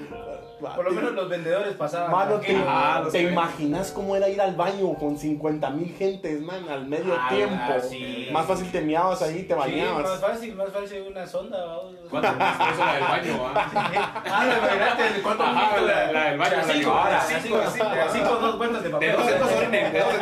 Por 0.59 0.87
lo 0.87 0.91
menos 0.91 1.13
los 1.13 1.29
vendedores 1.29 1.75
pasaban. 1.75 2.11
Mano, 2.11 2.37
¿te. 2.41 2.57
Ah, 2.67 3.05
te 3.13 3.23
imaginas 3.25 3.93
cómo 3.93 4.17
era 4.17 4.27
ir 4.31 4.41
al 4.41 4.57
baño 4.57 4.95
con 4.95 5.19
50 5.19 5.69
mil 5.69 5.95
gentes, 5.95 6.41
man, 6.41 6.67
al 6.71 6.87
medio 6.87 7.15
Ah, 7.15 7.29
tiempo? 7.29 7.73
sí. 7.87 8.29
Más 8.33 8.47
fácil 8.47 8.71
te 8.73 8.81
meabas 8.81 9.21
ahí, 9.21 9.43
te 9.43 9.49
Sí, 9.49 9.55
más 9.55 9.59
bañabas. 9.67 10.19
fácil, 10.21 10.55
más 10.55 10.71
fácil 10.73 11.03
una 11.11 11.27
sonda. 11.27 11.59
¿Cuánto 12.09 12.29
cuesta 12.39 12.71
eso 12.73 12.85
la 12.87 12.95
del 12.95 13.03
baño? 13.05 13.47
ah? 13.55 14.23
Ah, 14.27 14.45
la 14.47 14.57
imagínate, 14.59 15.23
¿cuánto 15.23 15.43
Ajá, 15.45 15.81
la- 15.83 16.13
la 16.13 16.25
del 16.31 16.39
baño, 16.39 16.51
De 16.51 16.57
a 16.57 16.59
la 16.67 16.73
cinco, 16.73 16.91
que- 16.91 16.97
de 16.97 17.05
a 17.05 17.11
de 17.11 17.17
a 17.17 17.21
cinco, 17.21 17.41
cinco, 17.43 17.57
de 17.59 17.65
a 17.65 17.71
cinco, 17.71 17.85
de 17.95 18.01
a 18.01 18.09
cinco, 18.09 18.31
dos 18.37 18.57
vueltas 18.59 18.83
de 18.83 18.91
papel. 18.91 19.11
De 19.11 19.17
dos 19.17 19.29
en 19.31 19.39
dos 19.41 19.53
orinen, 19.53 19.93
de 19.93 19.99
dos 20.01 20.15
en 20.15 20.19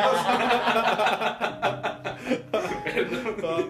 dos. 3.41 3.65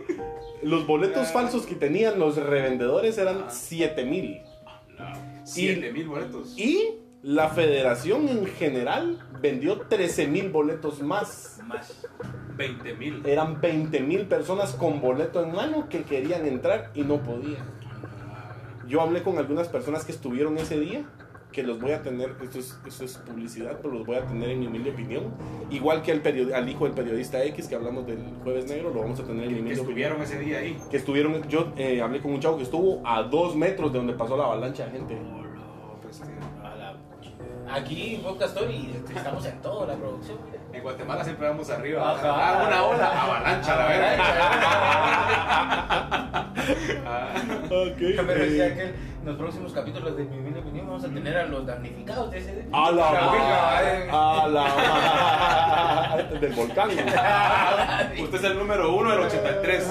Los 0.63 0.87
boletos 0.87 1.29
falsos 1.29 1.67
que 1.67 1.75
tenían 1.75 2.19
los 2.19 2.37
revendedores 2.37 3.19
eran 3.19 3.45
7 3.51 4.05
mil. 4.05 4.43
Siete 5.45 5.93
mil 5.93 6.09
boletos. 6.09 6.59
Y 6.59 6.97
la 7.23 7.49
federación 7.49 8.29
en 8.29 8.47
general 8.47 9.27
vendió 9.41 9.81
13 9.81 10.27
mil 10.27 10.51
boletos 10.51 11.03
más. 11.03 11.61
Más. 11.67 12.07
20 12.57 12.95
mil. 12.95 13.27
Eran 13.27 13.61
20 13.61 14.01
mil 14.01 14.27
personas 14.27 14.73
con 14.73 15.01
boleto 15.01 15.43
en 15.43 15.53
mano 15.53 15.89
que 15.89 16.03
querían 16.03 16.47
entrar 16.47 16.91
y 16.95 17.03
no 17.03 17.23
podían. 17.23 17.65
Yo 18.87 19.01
hablé 19.01 19.23
con 19.23 19.39
algunas 19.39 19.69
personas 19.69 20.05
que 20.05 20.13
estuvieron 20.13 20.59
ese 20.59 20.79
día, 20.79 21.05
que 21.55 21.63
los 21.63 21.81
voy 21.81 21.93
a 21.93 22.03
tener, 22.03 22.35
esto 22.43 22.59
es, 22.59 22.77
esto 22.85 23.05
es 23.05 23.17
publicidad, 23.19 23.79
pero 23.81 23.95
los 23.95 24.05
voy 24.05 24.17
a 24.17 24.27
tener 24.27 24.51
en 24.51 24.59
mi 24.61 24.67
humilde 24.67 24.91
opinión. 24.91 25.33
Igual 25.71 26.03
que 26.03 26.11
al, 26.13 26.21
al 26.53 26.69
hijo 26.69 26.85
del 26.85 26.95
periodista 26.95 27.43
X 27.45 27.69
que 27.69 27.77
hablamos 27.77 28.05
del 28.07 28.19
jueves 28.43 28.67
negro, 28.69 28.91
lo 28.93 29.01
vamos 29.03 29.21
a 29.21 29.25
tener 29.25 29.45
en 29.45 29.51
mi 29.51 29.55
Que 29.55 29.61
humilde 29.61 29.81
opinión. 29.81 30.13
estuvieron 30.13 30.23
ese 30.23 30.39
día 30.41 30.59
ahí. 30.59 30.77
Que 30.91 30.97
estuvieron, 30.97 31.49
yo 31.49 31.73
eh, 31.77 32.03
hablé 32.03 32.21
con 32.21 32.33
un 32.33 32.41
chavo 32.41 32.57
que 32.57 32.65
estuvo 32.65 33.01
a 33.07 33.23
dos 33.23 33.55
metros 33.55 33.93
de 33.93 33.99
donde 33.99 34.15
pasó 34.15 34.37
la 34.37 34.45
avalancha 34.47 34.85
de 34.87 34.91
gente. 34.91 35.15
No, 35.15 35.45
pues, 36.03 36.21
la- 36.61 36.97
Aquí 37.73 38.17
en 38.17 38.23
Podcast 38.23 38.57
Story 38.57 39.01
estamos 39.15 39.47
en 39.47 39.63
todo, 39.63 39.87
la 39.87 39.95
producción. 39.95 40.39
En 40.73 40.83
Guatemala 40.83 41.23
siempre 41.25 41.49
vamos 41.49 41.71
arriba. 41.71 42.11
Ajá. 42.15 42.35
Ah, 42.35 42.65
una 42.67 42.83
ola, 42.85 43.23
avalancha, 43.23 43.77
la 43.77 43.87
verdad. 43.87 44.19
Ya 48.17 48.23
me 48.23 48.35
decía 48.35 48.75
que 48.75 48.83
en 48.85 48.95
los 49.25 49.37
próximos 49.37 49.73
capítulos 49.73 50.17
de 50.17 50.25
mi 50.25 50.59
opinión 50.59 50.87
vamos 50.87 51.05
a 51.05 51.09
tener 51.09 51.37
a 51.37 51.47
los 51.47 51.67
damnificados 51.67 52.31
de 52.31 52.39
ese. 52.39 52.69
A 52.73 52.91
la 52.91 53.11
madre. 53.11 54.09
A 54.11 54.49
la 54.49 56.39
Del 56.41 56.53
volcán. 56.53 56.91
Usted 58.23 58.39
es 58.39 58.45
el 58.45 58.59
número 58.59 58.95
uno 58.95 59.11
del 59.11 59.21
83. 59.21 59.91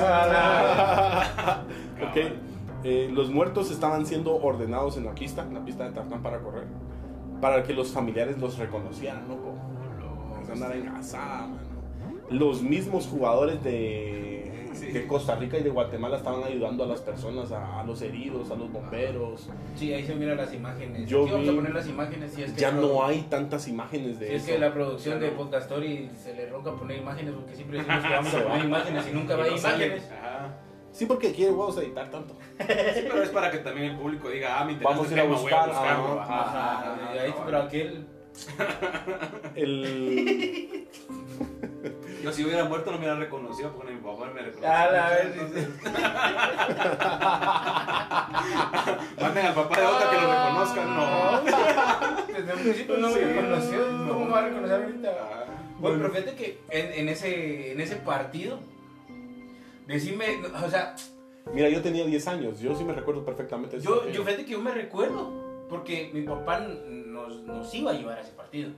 ok. 2.02 2.18
eh, 2.84 3.10
los 3.12 3.30
muertos 3.30 3.72
estaban 3.72 4.06
siendo 4.06 4.36
ordenados 4.36 4.98
en 4.98 5.06
la 5.06 5.14
pista, 5.16 5.44
en 5.44 5.54
la 5.54 5.66
pista 5.66 5.86
de 5.86 5.92
tartán 5.92 6.22
para 6.22 6.40
correr. 6.40 6.66
Para 7.42 7.64
que 7.64 7.74
los 7.74 7.92
familiares 7.92 8.38
los 8.38 8.58
reconocieran, 8.58 9.28
loco. 9.28 9.56
Esa 10.44 10.54
andaba 10.54 10.76
engasada, 10.76 11.48
mano. 11.48 11.74
Los 12.30 12.62
mismos 12.62 13.08
jugadores 13.08 13.64
de, 13.64 14.33
Sí. 14.74 14.88
de 14.88 15.08
Costa 15.08 15.36
Rica 15.36 15.58
y 15.58 15.64
de 15.64 15.70
Guatemala 15.70 16.18
estaban 16.18 16.44
ayudando 16.44 16.84
a 16.84 16.88
las 16.88 17.02
personas, 17.02 17.52
a, 17.52 17.80
a 17.80 17.84
los 17.84 18.02
heridos, 18.02 18.50
a 18.52 18.56
los 18.56 18.72
bomberos. 18.72 19.50
Sí, 19.76 19.94
ahí 19.94 20.04
se 20.06 20.16
miran 20.16 20.38
las 20.38 20.54
imágenes. 20.54 21.08
Yo 21.10 21.24
Aquí 21.24 21.32
vamos 21.32 21.48
vi- 21.48 21.54
a 21.54 21.56
poner 21.56 21.74
las 21.74 21.88
imágenes 21.88 22.32
si 22.34 22.44
es 22.44 22.52
que 22.54 22.62
Ya 22.62 22.72
no 22.72 23.04
hay 23.06 23.22
tantas 23.30 23.68
imágenes 23.68 24.20
de 24.20 24.28
Si 24.28 24.34
es 24.36 24.44
eso. 24.44 24.52
que 24.54 24.60
la 24.60 24.74
producción 24.74 25.20
de 25.20 25.32
no. 25.32 25.38
Podcast 25.38 25.64
Story 25.72 26.10
se 26.22 26.34
le 26.34 26.50
ronca 26.50 26.74
poner 26.76 26.98
imágenes 26.98 27.34
porque 27.36 27.56
siempre 27.56 27.78
decimos 27.84 28.04
que 28.04 28.10
vamos 28.14 28.34
a 28.34 28.44
poner 28.44 28.66
imágenes 28.66 29.08
y 29.10 29.14
nunca 29.14 29.36
va 29.36 29.44
a 29.44 29.48
no 29.48 29.58
imágenes. 29.58 30.04
Ajá. 30.12 30.58
Sí, 30.92 31.06
porque 31.08 31.32
quiere 31.32 31.52
huevos 31.52 31.78
editar 31.78 32.10
tanto. 32.12 32.36
Sí, 32.60 33.02
pero 33.10 33.24
es 33.24 33.30
para 33.30 33.50
que 33.52 33.58
también 33.60 33.92
el 33.92 33.98
público 33.98 34.30
diga, 34.30 34.60
ah, 34.60 34.66
me 34.66 34.74
interesa 34.74 34.90
Vamos 34.96 35.06
a 35.06 35.10
este 35.10 35.16
ir 35.16 35.20
a 35.20 35.24
tema, 35.24 35.34
voy 35.36 35.42
buscar, 35.44 35.70
buscarlo. 35.70 36.22
ajá. 36.22 36.96
Pero 37.46 37.58
aquel. 37.62 38.08
El... 39.56 40.88
Yo 42.24 42.32
si 42.32 42.44
hubiera 42.46 42.64
muerto 42.66 42.92
no 42.92 42.98
me 42.98 43.04
hubiera 43.06 43.20
reconocido 43.20 43.72
porque 43.76 43.93
mi 44.64 44.70
papá 44.70 44.72
me 44.72 44.72
reconoció. 44.72 44.72
A 44.72 44.92
la 44.92 45.10
vez. 45.10 45.36
Manden 49.22 49.46
al 49.46 49.54
papá 49.54 49.80
de 49.80 49.86
otra 49.86 50.10
que 50.10 50.16
lo 50.16 50.28
reconozcan, 50.32 50.96
no. 50.96 51.42
Desde 52.34 52.54
un 52.54 52.60
principio 52.62 52.98
no 52.98 53.10
me 53.10 53.18
reconoció. 53.20 53.92
no. 53.92 54.08
¿Cómo 54.14 54.26
me 54.26 54.32
va 54.32 54.40
a 54.40 54.44
reconocer 54.48 54.84
ahorita? 54.84 55.10
Ah, 55.22 55.46
Bueno, 55.80 55.98
pero 55.98 56.14
fíjate 56.14 56.36
que 56.36 56.60
en, 56.70 56.94
en 57.00 57.10
ese, 57.10 57.72
en 57.74 57.82
ese 57.82 57.96
partido, 57.98 58.60
decime, 59.88 60.26
o 60.64 60.70
sea, 60.70 60.96
Mira, 61.54 61.68
yo 61.70 61.82
tenía 61.82 62.06
10 62.06 62.28
años, 62.30 62.60
yo 62.62 62.74
sí 62.76 62.86
me 62.86 62.94
recuerdo 62.94 63.26
perfectamente. 63.26 63.76
ese 63.78 63.86
yo, 63.86 63.96
partido. 64.00 64.14
yo 64.16 64.24
fíjate 64.24 64.46
que 64.46 64.52
yo 64.52 64.62
me 64.62 64.72
recuerdo, 64.72 65.66
porque 65.70 66.10
mi 66.14 66.22
papá 66.22 66.60
nos, 66.60 67.42
nos 67.42 67.74
iba 67.74 67.92
a 67.92 67.94
llevar 67.94 68.18
a 68.18 68.22
ese 68.22 68.32
partido. 68.32 68.70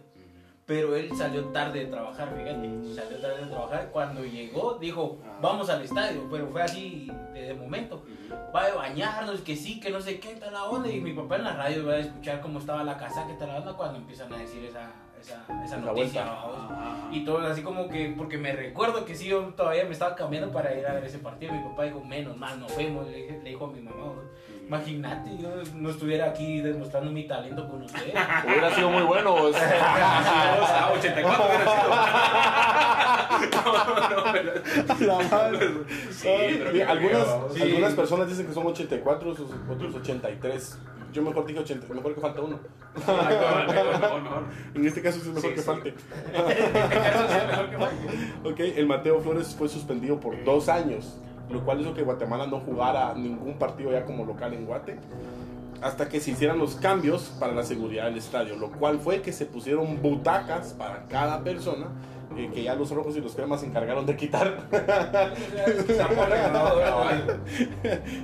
Pero 0.65 0.95
él 0.95 1.11
salió 1.15 1.45
tarde 1.49 1.81
de 1.81 1.85
trabajar, 1.91 2.33
fíjate. 2.35 2.95
Salió 2.95 3.19
tarde 3.21 3.45
de 3.45 3.51
trabajar. 3.51 3.89
Cuando 3.91 4.25
llegó, 4.25 4.79
dijo, 4.79 5.19
Ah. 5.23 5.37
vamos 5.39 5.69
al 5.69 5.83
estadio. 5.83 6.27
Pero 6.31 6.47
fue 6.47 6.63
así 6.63 7.11
de, 7.33 7.53
momento. 7.53 8.03
Va 8.55 8.65
a 8.65 8.73
bañarnos, 8.73 9.41
que 9.41 9.55
sí, 9.55 9.79
que 9.79 9.91
no 9.91 10.01
sé 10.01 10.19
qué, 10.19 10.35
tal 10.35 10.53
la 10.53 10.63
onda. 10.63 10.89
Y 10.89 10.99
mi 11.01 11.13
papá 11.13 11.35
en 11.35 11.43
la 11.43 11.53
radio 11.55 11.85
va 11.85 11.93
a 11.93 11.99
escuchar 11.99 12.41
cómo 12.41 12.57
estaba 12.59 12.83
la 12.83 12.97
casa, 12.97 13.27
que 13.27 13.33
tal 13.33 13.49
la 13.49 13.57
onda, 13.57 13.73
cuando 13.73 13.99
empiezan 13.99 14.33
a 14.33 14.37
decir 14.37 14.63
esa, 14.65 14.91
esa, 15.21 15.45
esa 15.63 15.77
noticia. 15.77 16.25
vamos. 16.25 16.71
Ajá. 16.71 17.09
Y 17.11 17.23
todo 17.23 17.45
así 17.45 17.61
como 17.61 17.87
que, 17.87 18.15
porque 18.17 18.39
me 18.39 18.51
recuerdo 18.53 19.05
que 19.05 19.13
sí, 19.13 19.27
yo 19.27 19.53
todavía 19.55 19.83
me 19.85 19.91
estaba 19.91 20.15
cambiando 20.15 20.51
para 20.51 20.73
ir 20.75 20.87
a 20.87 20.93
ver 20.93 21.03
ese 21.03 21.19
partido. 21.19 21.53
Mi 21.53 21.59
papá 21.61 21.83
dijo, 21.83 22.03
menos 22.03 22.35
mal, 22.37 22.59
nos 22.59 22.75
vemos. 22.75 23.05
Le, 23.07 23.39
le 23.43 23.49
dijo 23.51 23.65
a 23.65 23.71
mi 23.71 23.81
mamá, 23.81 24.13
imagínate, 24.67 25.37
yo 25.37 25.49
no 25.75 25.89
estuviera 25.89 26.25
aquí 26.29 26.61
demostrando 26.61 27.11
mi 27.11 27.27
talento 27.27 27.67
con 27.69 27.83
usted. 27.83 28.13
Hubiera 28.45 28.73
sido 28.75 28.89
muy 28.89 29.03
bueno. 29.03 29.33
o 29.35 29.53
sea, 29.53 29.81
Ah, 30.87 30.91
84 30.97 31.45
hubiera 31.45 31.65
sido. 31.65 31.89
No, 33.65 34.25
no, 34.25 34.31
pero- 34.31 34.53
la 35.07 35.19
madre. 35.29 35.69
Sí, 36.11 36.27
pero 36.63 36.89
algunas, 36.91 37.23
feo. 37.25 37.49
Sí. 37.53 37.61
algunas 37.61 37.93
personas 37.93 38.27
dicen 38.29 38.47
que 38.47 38.53
son 38.53 38.65
84, 38.67 39.29
otros 39.31 39.49
otros 39.69 39.95
83. 39.95 40.79
Yo 41.13 41.21
mejor 41.21 41.45
dije 41.45 41.59
80, 41.59 41.93
mejor 41.93 42.13
que 42.13 42.19
falta 42.21 42.41
uno. 42.41 42.59
Mejor, 42.95 43.15
mejor, 43.25 43.99
mejor, 43.99 44.21
mejor. 44.21 44.43
En 44.73 44.85
este 44.85 45.01
caso 45.01 45.19
sí 45.19 45.29
es 45.29 45.35
mejor 45.35 45.49
Sí, 45.49 45.55
que 45.55 45.61
sí. 45.61 45.65
falte. 45.65 45.89
Eso 46.33 47.27
sí, 47.29 47.47
mejor 47.47 47.69
que 47.69 47.77
Mike. 47.77 48.33
Ok, 48.43 48.59
el 48.77 48.85
Mateo 48.85 49.21
Flores 49.21 49.55
fue 49.57 49.69
suspendido 49.69 50.19
por 50.19 50.43
dos 50.43 50.67
años, 50.67 51.17
lo 51.49 51.63
cual 51.63 51.81
hizo 51.81 51.93
que 51.93 52.03
Guatemala 52.03 52.47
no 52.47 52.59
jugara 52.59 53.13
ningún 53.13 53.53
partido 53.55 53.91
ya 53.91 54.05
como 54.05 54.25
local 54.25 54.53
en 54.53 54.65
Guate, 54.65 54.97
hasta 55.81 56.09
que 56.09 56.19
se 56.19 56.31
hicieran 56.31 56.57
los 56.57 56.75
cambios 56.75 57.33
para 57.39 57.53
la 57.53 57.63
seguridad 57.63 58.05
del 58.05 58.17
estadio, 58.17 58.55
lo 58.55 58.71
cual 58.71 58.99
fue 58.99 59.21
que 59.21 59.31
se 59.31 59.45
pusieron 59.45 60.01
butacas 60.01 60.73
para 60.73 61.05
cada 61.05 61.43
persona, 61.43 61.87
eh, 62.35 62.49
que 62.53 62.63
ya 62.63 62.75
los 62.75 62.89
rojos 62.91 63.15
y 63.15 63.21
los 63.21 63.35
cremas 63.35 63.61
se 63.61 63.67
encargaron 63.67 64.05
de 64.05 64.15
quitar, 64.15 64.67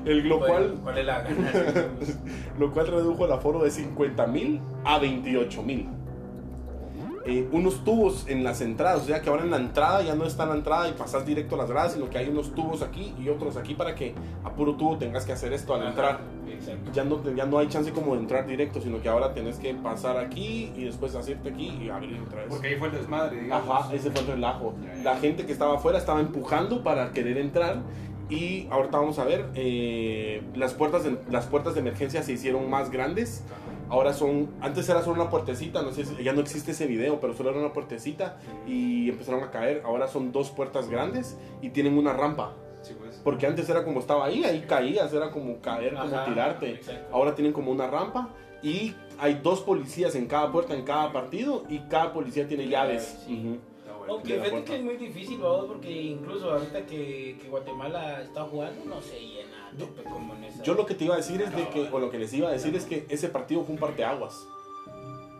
el, 0.06 0.28
lo, 0.28 0.40
cual, 0.40 0.80
¿Cuál 0.82 0.98
es 0.98 1.06
la 1.06 1.22
ganancia? 1.24 1.88
lo 2.58 2.72
cual 2.72 2.88
redujo 2.88 3.26
el 3.26 3.32
aforo 3.32 3.64
de 3.64 3.72
50 3.72 4.28
mil 4.28 4.60
a 4.84 4.98
28 4.98 5.64
mil. 5.64 5.88
Eh, 7.26 7.48
unos 7.52 7.84
tubos 7.84 8.26
en 8.28 8.44
las 8.44 8.62
entradas. 8.62 9.02
O 9.02 9.06
sea 9.06 9.22
que 9.22 9.30
ahora 9.30 9.44
en 9.44 9.52
la 9.52 9.58
entrada 9.58 10.02
ya 10.02 10.16
no 10.16 10.26
está 10.26 10.46
la 10.46 10.56
entrada 10.56 10.90
y 10.90 10.94
pasas 10.94 11.26
directo 11.26 11.56
a 11.56 11.60
las 11.60 11.70
gradas, 11.70 11.94
sino 11.94 12.10
que 12.10 12.18
hay 12.18 12.30
unos 12.30 12.54
tubos 12.54 12.82
aquí 12.82 13.14
y 13.20 13.30
otros 13.30 13.58
aquí 13.58 13.74
para 13.74 13.96
que 13.96 14.14
a 14.44 14.52
puro 14.52 14.76
tubo 14.76 14.98
tengas 14.98 15.26
que 15.26 15.34
hacer 15.34 15.54
esto 15.54 15.74
al 15.74 15.82
Ajá, 15.82 15.90
entrar. 15.90 16.20
Exacto. 16.50 16.92
Ya 16.94 17.04
no, 17.04 17.36
ya 17.36 17.46
no 17.46 17.58
hay 17.58 17.68
chance 17.68 17.92
como 17.92 18.16
de 18.16 18.22
entrar 18.22 18.46
directo, 18.46 18.82
sino 18.82 19.02
que 19.02 19.10
ahora 19.10 19.34
tenés 19.34 19.58
que 19.58 19.74
pasar 19.74 20.18
aquí 20.18 20.72
y 20.76 20.86
después 20.86 21.16
hacerte 21.16 21.50
aquí 21.50 21.78
y 21.82 21.90
abrir 21.90 22.20
otra 22.20 22.42
vez. 22.42 22.50
Porque 22.50 22.68
ahí 22.68 22.76
fue 22.76 22.90
el 22.90 22.94
desmadre, 22.96 23.42
digamos. 23.42 23.70
Ajá, 23.70 23.94
ese 23.94 24.12
fue 24.12 24.22
el 24.22 24.28
relajo. 24.28 24.74
Ya, 24.84 24.96
ya. 24.96 25.04
La 25.04 25.18
gente 25.18 25.46
que 25.46 25.52
estaba 25.52 25.76
afuera 25.76 25.98
estaba 25.98 26.20
empujando 26.20 26.84
para 26.84 27.12
querer 27.12 27.38
entrar 27.38 27.82
y 28.32 28.68
ahorita 28.72 28.98
vamos 28.98 29.20
a 29.20 29.26
ver, 29.26 29.46
eh, 29.56 30.42
las, 30.56 30.74
puertas 30.74 31.04
de, 31.04 31.18
las 31.30 31.48
puertas 31.48 31.74
de 31.74 31.82
emergencia 31.82 32.24
se 32.24 32.32
hicieron 32.32 32.70
más 32.70 32.90
grandes. 32.90 33.44
Ahora 33.92 34.14
son, 34.14 34.50
antes 34.62 34.88
era 34.88 35.02
solo 35.02 35.22
una 35.22 35.30
puertecita, 35.30 35.82
no 35.82 35.92
sé 35.92 36.06
si, 36.06 36.24
ya 36.24 36.32
no 36.32 36.40
existe 36.40 36.72
ese 36.72 36.88
video, 36.88 37.20
pero 37.20 37.34
solo 37.34 37.50
era 37.50 37.60
una 37.60 37.74
puertecita 37.74 38.38
y 38.66 39.10
empezaron 39.10 39.44
a 39.44 39.52
caer. 39.52 39.82
Ahora 39.86 40.08
son 40.08 40.32
dos 40.32 40.50
puertas 40.50 40.90
grandes 40.90 41.38
y 41.62 41.72
tienen 41.72 41.98
una 41.98 42.14
rampa. 42.14 42.54
Sí, 42.82 42.96
pues. 42.98 43.20
Porque 43.22 43.46
antes 43.48 43.70
era 43.70 43.84
como 43.84 44.00
estaba 44.00 44.26
ahí, 44.26 44.46
ahí 44.46 44.62
caías, 44.62 45.14
era 45.14 45.30
como 45.30 45.60
caer, 45.60 45.94
como 45.94 46.24
tirarte. 46.24 46.72
exacto. 46.72 47.14
Ahora 47.14 47.36
tienen 47.36 47.52
como 47.52 47.70
una 47.70 47.88
rampa 47.88 48.30
y 48.64 48.96
hay 49.20 49.42
dos 49.44 49.60
policías 49.60 50.16
en 50.16 50.26
cada 50.26 50.50
puerta, 50.54 50.74
en 50.74 50.84
cada 50.84 51.12
partido 51.12 51.66
y 51.68 51.80
cada 51.80 52.14
policía 52.14 52.48
tiene 52.48 52.70
llaves. 52.70 53.20
sí. 53.28 53.60
Aunque 54.10 54.34
fíjate 54.34 54.50
puerta. 54.50 54.72
que 54.72 54.78
es 54.78 54.84
muy 54.84 54.98
difícil, 54.98 55.40
vamos, 55.40 55.66
porque 55.66 55.92
incluso 55.92 56.52
ahorita 56.52 56.86
que, 56.86 57.38
que 57.42 57.48
Guatemala 57.50 58.22
está 58.22 58.44
jugando 58.44 58.86
no 58.86 59.02
se 59.02 59.20
llena 59.20 59.72
tope 59.78 60.04
como 60.04 60.36
en 60.36 60.44
esa. 60.46 60.64
Yo 60.64 60.74
lo 60.74 60.86
que 60.86 60.96
te 60.96 61.06
iba 61.06 61.16
a 61.16 61.18
decir 61.18 61.42
es 61.42 61.56
de 61.56 61.68
que, 61.70 61.90
o 61.92 62.00
lo 62.00 62.10
que 62.10 62.20
les 62.20 62.34
iba 62.34 62.50
a 62.50 62.52
decir 62.52 62.76
es 62.76 62.86
que 62.86 63.06
ese 63.10 63.30
partido 63.30 63.64
fue 63.64 63.76
un 63.76 63.80
parteaguas. 63.80 64.48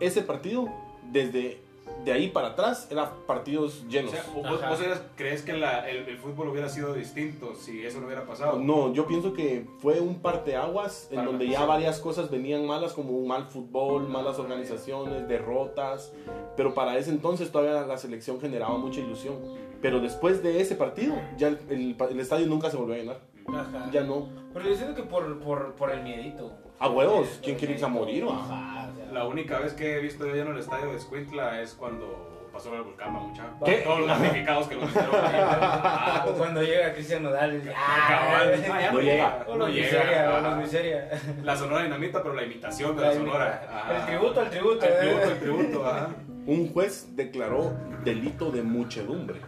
Ese 0.00 0.22
partido, 0.22 0.68
desde 1.10 1.60
de 2.04 2.12
ahí 2.12 2.28
para 2.28 2.48
atrás, 2.48 2.88
eran 2.90 3.08
partidos 3.26 3.84
O 3.86 3.88
llenos. 3.88 4.10
sea, 4.10 4.24
¿vos, 4.34 4.44
Ajá. 4.60 4.70
vos 4.70 4.80
eras- 4.80 5.02
crees 5.16 5.42
que 5.42 5.52
la- 5.52 5.88
el, 5.88 6.08
el 6.08 6.18
fútbol 6.18 6.48
hubiera 6.48 6.68
sido 6.68 6.94
distinto 6.94 7.54
si 7.54 7.84
eso 7.84 8.00
no 8.00 8.06
hubiera 8.06 8.26
pasado? 8.26 8.58
No, 8.58 8.92
yo 8.92 9.06
pienso 9.06 9.32
que 9.32 9.66
fue 9.78 10.00
un 10.00 10.20
parteaguas 10.20 11.08
en 11.10 11.16
Para 11.16 11.28
donde 11.28 11.48
ya 11.48 11.64
varias 11.64 12.00
cosas 12.00 12.30
venían 12.30 12.66
malas, 12.66 12.92
como 12.92 13.12
un 13.12 13.26
mal 13.28 13.46
fútbol, 13.46 14.08
malas 14.08 14.38
organizaciones, 14.38 15.28
derrotas. 15.28 16.12
Pero 16.56 16.74
para 16.74 16.96
ese 16.98 17.10
entonces 17.10 17.50
todavía 17.52 17.86
la 17.86 17.98
selección 17.98 18.40
generaba 18.40 18.76
mucha 18.78 19.00
ilusión. 19.00 19.36
Pero 19.80 20.00
después 20.00 20.42
de 20.42 20.60
ese 20.60 20.74
partido, 20.76 21.14
ya 21.36 21.48
el, 21.48 21.58
el- 21.70 21.96
el 22.10 22.20
estadio 22.20 22.46
nunca 22.46 22.70
se 22.70 22.76
volvió 22.76 22.94
a 22.94 22.98
llenar. 22.98 23.20
Ajá. 23.48 23.90
Ya 23.92 24.02
no. 24.02 24.28
Pero 24.54 24.68
yo 24.68 24.74
siento 24.76 24.94
que 24.94 25.02
por, 25.02 25.40
por, 25.40 25.72
por 25.74 25.90
el 25.90 26.02
miedito. 26.02 26.52
A 26.78 26.88
huevos, 26.88 27.40
¿quién 27.42 27.56
quiere 27.56 27.74
irse 27.74 27.84
a 27.84 27.88
morir? 27.88 28.24
Ajá, 28.28 28.91
La 29.12 29.26
única 29.26 29.58
vez 29.58 29.74
que 29.74 29.96
he 29.96 30.00
visto 30.00 30.26
yo 30.26 30.34
en 30.36 30.48
el 30.48 30.58
estadio 30.58 30.86
de 30.90 30.96
Escuintla 30.96 31.60
es 31.60 31.74
cuando 31.74 32.48
pasó 32.50 32.74
el 32.74 32.82
volcán, 32.82 33.12
mucha. 33.12 33.44
¿Qué? 33.62 33.82
Todos 33.84 34.00
los 34.00 34.08
damnificados 34.08 34.68
que 34.68 34.74
lo 34.76 34.84
hicieron. 34.84 35.10
Ah, 35.14 36.24
O 36.26 36.32
cuando 36.32 36.62
llega 36.62 36.94
Cristian 36.94 37.22
Nodal. 37.22 37.62
Ah, 37.76 38.44
ya 38.56 38.92
No 38.92 39.00
llega. 39.00 39.44
O 39.46 39.56
No 39.56 39.66
miseria, 39.66 40.04
llega. 40.04 40.50
o 40.50 40.56
miseria. 40.56 41.10
La 41.44 41.56
sonora 41.56 41.82
dinamita, 41.84 42.22
pero 42.22 42.34
la 42.34 42.44
imitación 42.44 42.96
de 42.96 43.02
la, 43.02 43.12
sonora. 43.12 43.68
Ajá. 43.70 43.96
El 43.98 44.06
tributo 44.06 44.40
al 44.40 44.50
tributo. 44.50 44.86
El 44.86 44.92
¿eh? 44.92 44.96
tributo, 45.00 45.30
el 45.30 45.38
tributo, 45.40 45.86
ajá. 45.86 46.08
Un 46.46 46.72
juez 46.72 47.14
declaró 47.14 47.72
delito 48.04 48.50
de 48.50 48.62
muchedumbre, 48.62 49.40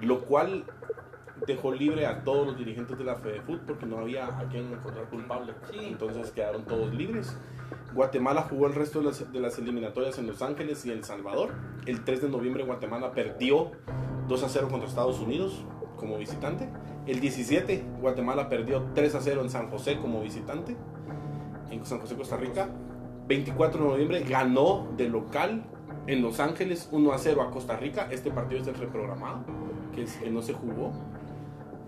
lo 0.00 0.24
cual 0.24 0.64
dejó 1.46 1.72
libre 1.72 2.06
a 2.06 2.24
todos 2.24 2.46
los 2.46 2.58
dirigentes 2.58 2.96
de 2.98 3.04
la 3.04 3.16
FEDEFUT 3.16 3.60
porque 3.66 3.86
no 3.86 3.98
había 3.98 4.26
a 4.26 4.48
quien 4.48 4.72
encontrar 4.72 5.06
culpable. 5.06 5.52
Sí. 5.70 5.78
Entonces 5.82 6.30
quedaron 6.30 6.64
todos 6.64 6.92
libres. 6.94 7.36
Guatemala 7.94 8.42
jugó 8.42 8.66
el 8.66 8.74
resto 8.74 9.00
de 9.00 9.40
las, 9.40 9.58
eliminatorias 9.58 10.18
en 10.18 10.26
Los 10.26 10.40
Ángeles 10.42 10.84
y 10.86 10.90
El 10.90 11.04
Salvador. 11.04 11.52
El 11.86 12.04
3 12.04 12.22
de 12.22 12.28
noviembre 12.28 12.64
Guatemala 12.64 13.12
perdió 13.12 13.72
2 14.28 14.42
a 14.42 14.48
0 14.48 14.68
contra 14.70 14.88
Estados 14.88 15.20
Unidos 15.20 15.64
como 15.96 16.18
visitante. 16.18 16.68
El 17.06 17.20
17 17.20 17.84
Guatemala 18.00 18.48
perdió 18.48 18.84
3 18.94 19.14
a 19.14 19.20
0 19.20 19.42
en 19.42 19.50
San 19.50 19.70
José 19.70 19.98
como 19.98 20.22
visitante. 20.22 20.76
En 21.70 21.84
San 21.84 22.00
José, 22.00 22.16
Costa 22.16 22.36
Rica. 22.36 22.68
24 23.28 23.82
de 23.82 23.88
noviembre 23.88 24.24
ganó 24.28 24.88
de 24.96 25.08
local 25.08 25.64
en 26.06 26.22
Los 26.22 26.40
Ángeles 26.40 26.88
1 26.92 27.12
a 27.12 27.18
0 27.18 27.42
a 27.42 27.50
Costa 27.50 27.76
Rica. 27.76 28.08
Este 28.10 28.30
partido 28.30 28.62
es 28.62 28.68
el 28.68 28.74
reprogramado, 28.74 29.44
que, 29.94 30.04
que 30.04 30.30
no 30.30 30.42
se 30.42 30.54
jugó. 30.54 30.92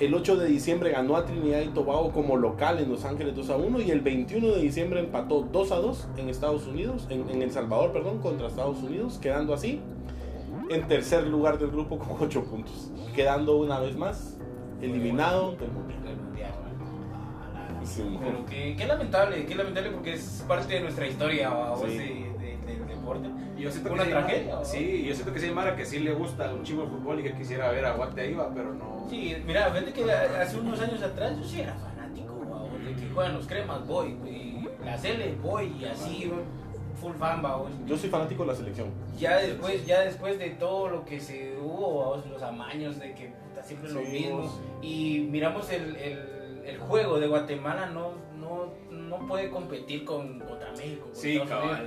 El 0.00 0.12
8 0.12 0.36
de 0.36 0.46
diciembre 0.48 0.90
ganó 0.90 1.16
a 1.16 1.24
Trinidad 1.24 1.60
y 1.60 1.68
Tobago 1.68 2.10
como 2.10 2.36
local 2.36 2.80
en 2.80 2.90
Los 2.90 3.04
Ángeles 3.04 3.36
2 3.36 3.50
a 3.50 3.56
1 3.56 3.80
y 3.80 3.90
el 3.92 4.00
21 4.00 4.48
de 4.48 4.60
diciembre 4.60 4.98
empató 5.00 5.46
2 5.52 5.70
a 5.72 5.76
2 5.76 6.08
en 6.16 6.28
Estados 6.28 6.66
Unidos, 6.66 7.06
en, 7.10 7.28
en 7.30 7.42
El 7.42 7.52
Salvador, 7.52 7.92
perdón, 7.92 8.18
contra 8.18 8.48
Estados 8.48 8.82
Unidos, 8.82 9.18
quedando 9.22 9.54
así 9.54 9.80
en 10.68 10.88
tercer 10.88 11.26
lugar 11.28 11.58
del 11.58 11.70
grupo 11.70 11.98
con 11.98 12.16
8 12.20 12.42
puntos, 12.44 12.90
quedando 13.14 13.56
una 13.56 13.78
vez 13.78 13.96
más 13.96 14.36
eliminado 14.82 15.52
del 15.52 15.70
mundial. 15.70 16.12
Ah, 17.54 17.80
Sí, 17.84 18.02
Pero 18.20 18.44
qué, 18.46 18.74
qué 18.76 18.86
lamentable, 18.86 19.46
qué 19.46 19.54
lamentable 19.54 19.90
porque 19.90 20.14
es 20.14 20.44
parte 20.48 20.74
de 20.74 20.80
nuestra 20.80 21.06
historia, 21.06 21.50
vamos, 21.50 21.82
Sí. 21.86 21.98
de, 21.98 22.04
de- 22.04 22.58
del 22.66 22.86
deporte. 22.88 23.28
Yo 23.64 23.70
siento 23.70 23.92
Una 23.92 24.04
que 24.04 24.10
tragedia, 24.10 24.52
Mara-. 24.52 24.64
Sí, 24.64 25.04
yo 25.06 25.14
siento 25.14 25.32
que 25.32 25.40
sí 25.40 25.50
Mara 25.50 25.76
que 25.76 25.84
sí 25.86 25.98
le 26.00 26.12
gusta 26.12 26.52
un 26.52 26.62
chingo 26.62 26.82
el 26.84 26.88
fútbol 26.90 27.20
y 27.20 27.22
que 27.22 27.34
quisiera 27.34 27.70
ver 27.70 27.84
a 27.84 27.92
Guate 27.94 28.20
ahí, 28.20 28.34
va, 28.34 28.52
pero 28.54 28.74
no. 28.74 29.06
Sí, 29.08 29.36
mira, 29.46 29.70
fíjate 29.70 29.92
que 29.92 30.10
hace 30.12 30.58
unos 30.58 30.80
años 30.80 31.02
atrás 31.02 31.36
yo 31.38 31.44
sí 31.44 31.60
era 31.60 31.74
fanático, 31.74 32.38
vamos, 32.40 32.84
de 32.84 32.94
que 32.94 33.08
juegan 33.14 33.34
los 33.34 33.46
cremas, 33.46 33.86
voy, 33.86 34.10
y 34.26 34.68
la 34.84 34.96
Cele, 34.98 35.34
voy, 35.42 35.74
y 35.80 35.84
así, 35.84 36.30
full 37.00 37.14
fan. 37.18 37.42
Yo 37.86 37.96
soy 37.96 38.08
fanático 38.10 38.42
de 38.44 38.48
la 38.48 38.54
selección. 38.54 38.88
Ya 39.18 39.36
después, 39.38 39.84
ya 39.86 40.00
después 40.00 40.38
de 40.38 40.50
todo 40.50 40.88
lo 40.88 41.04
que 41.04 41.20
se 41.20 41.56
hubo, 41.58 42.22
los 42.30 42.42
amaños 42.42 42.98
de 42.98 43.14
que 43.14 43.28
puta, 43.28 43.62
siempre 43.62 43.90
lo 43.90 44.00
Sí, 44.00 44.06
mismo, 44.06 44.38
vos. 44.42 44.60
y 44.82 45.26
miramos 45.30 45.70
el, 45.70 45.96
el, 45.96 46.62
el 46.66 46.78
juego 46.78 47.18
de 47.18 47.26
Guatemala, 47.28 47.86
no, 47.86 48.12
no, 48.38 48.72
no 48.90 49.26
puede 49.26 49.50
competir 49.50 50.04
con, 50.04 50.38
contra 50.40 50.70
México. 50.72 51.06
con 51.06 51.16
Sí, 51.16 51.38
Unidos. 51.38 51.78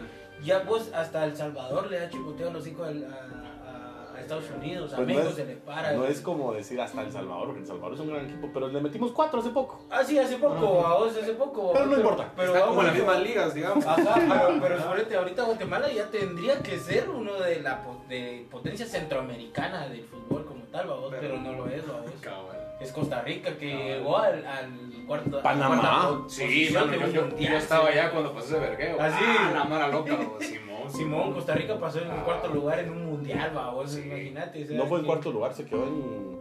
Ya 0.44 0.60
vos 0.60 0.92
hasta 0.94 1.26
El 1.26 1.36
Salvador 1.36 1.90
le 1.90 2.00
da 2.00 2.10
chipoteo 2.10 2.52
los 2.52 2.66
hijos 2.68 2.88
a, 2.88 2.92
a- 2.92 4.16
a 4.16 4.20
Estados 4.22 4.46
Unidos, 4.58 4.94
a 4.94 4.96
Pues 4.98 5.08
no 5.08 5.14
México 5.14 5.30
es- 5.30 5.36
se 5.36 5.46
le 5.46 5.56
para. 5.58 5.94
No 5.94 6.06
es 6.06 6.22
como 6.22 6.54
decir 6.54 6.80
hasta 6.82 7.02
El 7.02 7.12
Salvador, 7.12 7.46
porque 7.48 7.62
El 7.62 7.68
Salvador 7.68 7.94
es 7.94 8.00
un 8.00 8.08
gran 8.10 8.26
equipo, 8.26 8.50
pero 8.54 8.68
le 8.68 8.82
metimos 8.82 9.12
4 9.12 9.40
hace 9.40 9.50
poco. 9.50 9.84
Ah, 9.90 10.04
sí, 10.04 10.18
hace 10.18 10.38
poco, 10.38 10.86
a 10.86 10.98
vos 10.98 11.16
hace 11.16 11.34
poco. 11.34 11.72
Pero 11.74 11.86
no 11.86 11.96
importa. 11.98 12.32
Pero 12.36 12.54
Está 12.56 12.66
como 12.68 12.82
en 12.82 12.88
las 12.88 12.96
mismas 12.96 13.22
ligas, 13.22 13.54
digamos. 13.54 13.86
Ajá, 13.86 14.16
pero, 14.16 14.60
pero 14.62 14.82
suponete, 14.82 15.16
ahorita 15.18 15.44
Guatemala 15.44 15.92
ya 15.92 16.06
tendría 16.10 16.60
que 16.64 16.78
ser 16.80 17.10
uno 17.10 17.34
de 17.36 17.62
la 17.62 17.84
po- 17.84 18.02
de 18.10 18.48
potencia 18.50 18.86
centroamericana 18.86 19.88
del 19.88 20.04
fútbol 20.04 20.46
como 20.46 20.64
tal, 20.66 20.88
babos, 20.88 21.10
Pero- 21.12 21.22
pero, 21.36 21.42
no 21.42 21.52
lo 21.54 21.68
es, 21.68 21.88
babos. 21.88 22.12
Cabal. 22.22 22.47
Es 22.80 22.92
Costa 22.92 23.22
Rica 23.22 23.58
que 23.58 23.72
Cabal. 23.72 23.86
llegó 23.88 24.18
al, 24.18 24.46
al 24.46 24.70
cuarto. 25.08 25.42
Panamá. 25.42 25.78
cuarta 25.82 26.08
po- 26.24 26.30
Sí, 26.30 26.44
posición 26.44 26.90
mano, 26.90 26.98
yo, 27.02 27.06
un 27.08 27.14
yo- 27.14 27.22
mundial, 27.28 27.52
yo 27.54 27.58
estaba 27.58 27.88
allá 27.88 28.12
cuando 28.12 28.34
pasó 28.34 28.46
ese 28.48 28.60
vergueo. 28.60 28.98
¿Ah, 29.00 29.10
sí? 29.10 29.26
Ah, 29.28 29.52
la 29.54 29.64
mara 29.66 29.88
loca, 29.88 30.16
bo, 30.16 30.38
Simón. 30.40 30.68
Simón, 30.92 31.34
Costa 31.34 31.54
Rica 31.56 31.80
pasó 31.80 32.00
en 32.00 32.06
el 32.06 32.12
Ah. 32.20 32.24
cuarto 32.24 32.48
lugar 32.50 32.80
en 32.80 32.92
un 32.92 33.06
mundial, 33.06 33.52
babos, 33.54 33.92
Sí. 33.92 34.02
imagínate. 34.06 34.66
No 34.76 34.86
fue 34.86 35.00
en 35.00 35.06
cuarto 35.06 35.32
lugar, 35.32 35.54
se 35.54 35.66
quedó 35.66 35.84
en. 35.86 36.38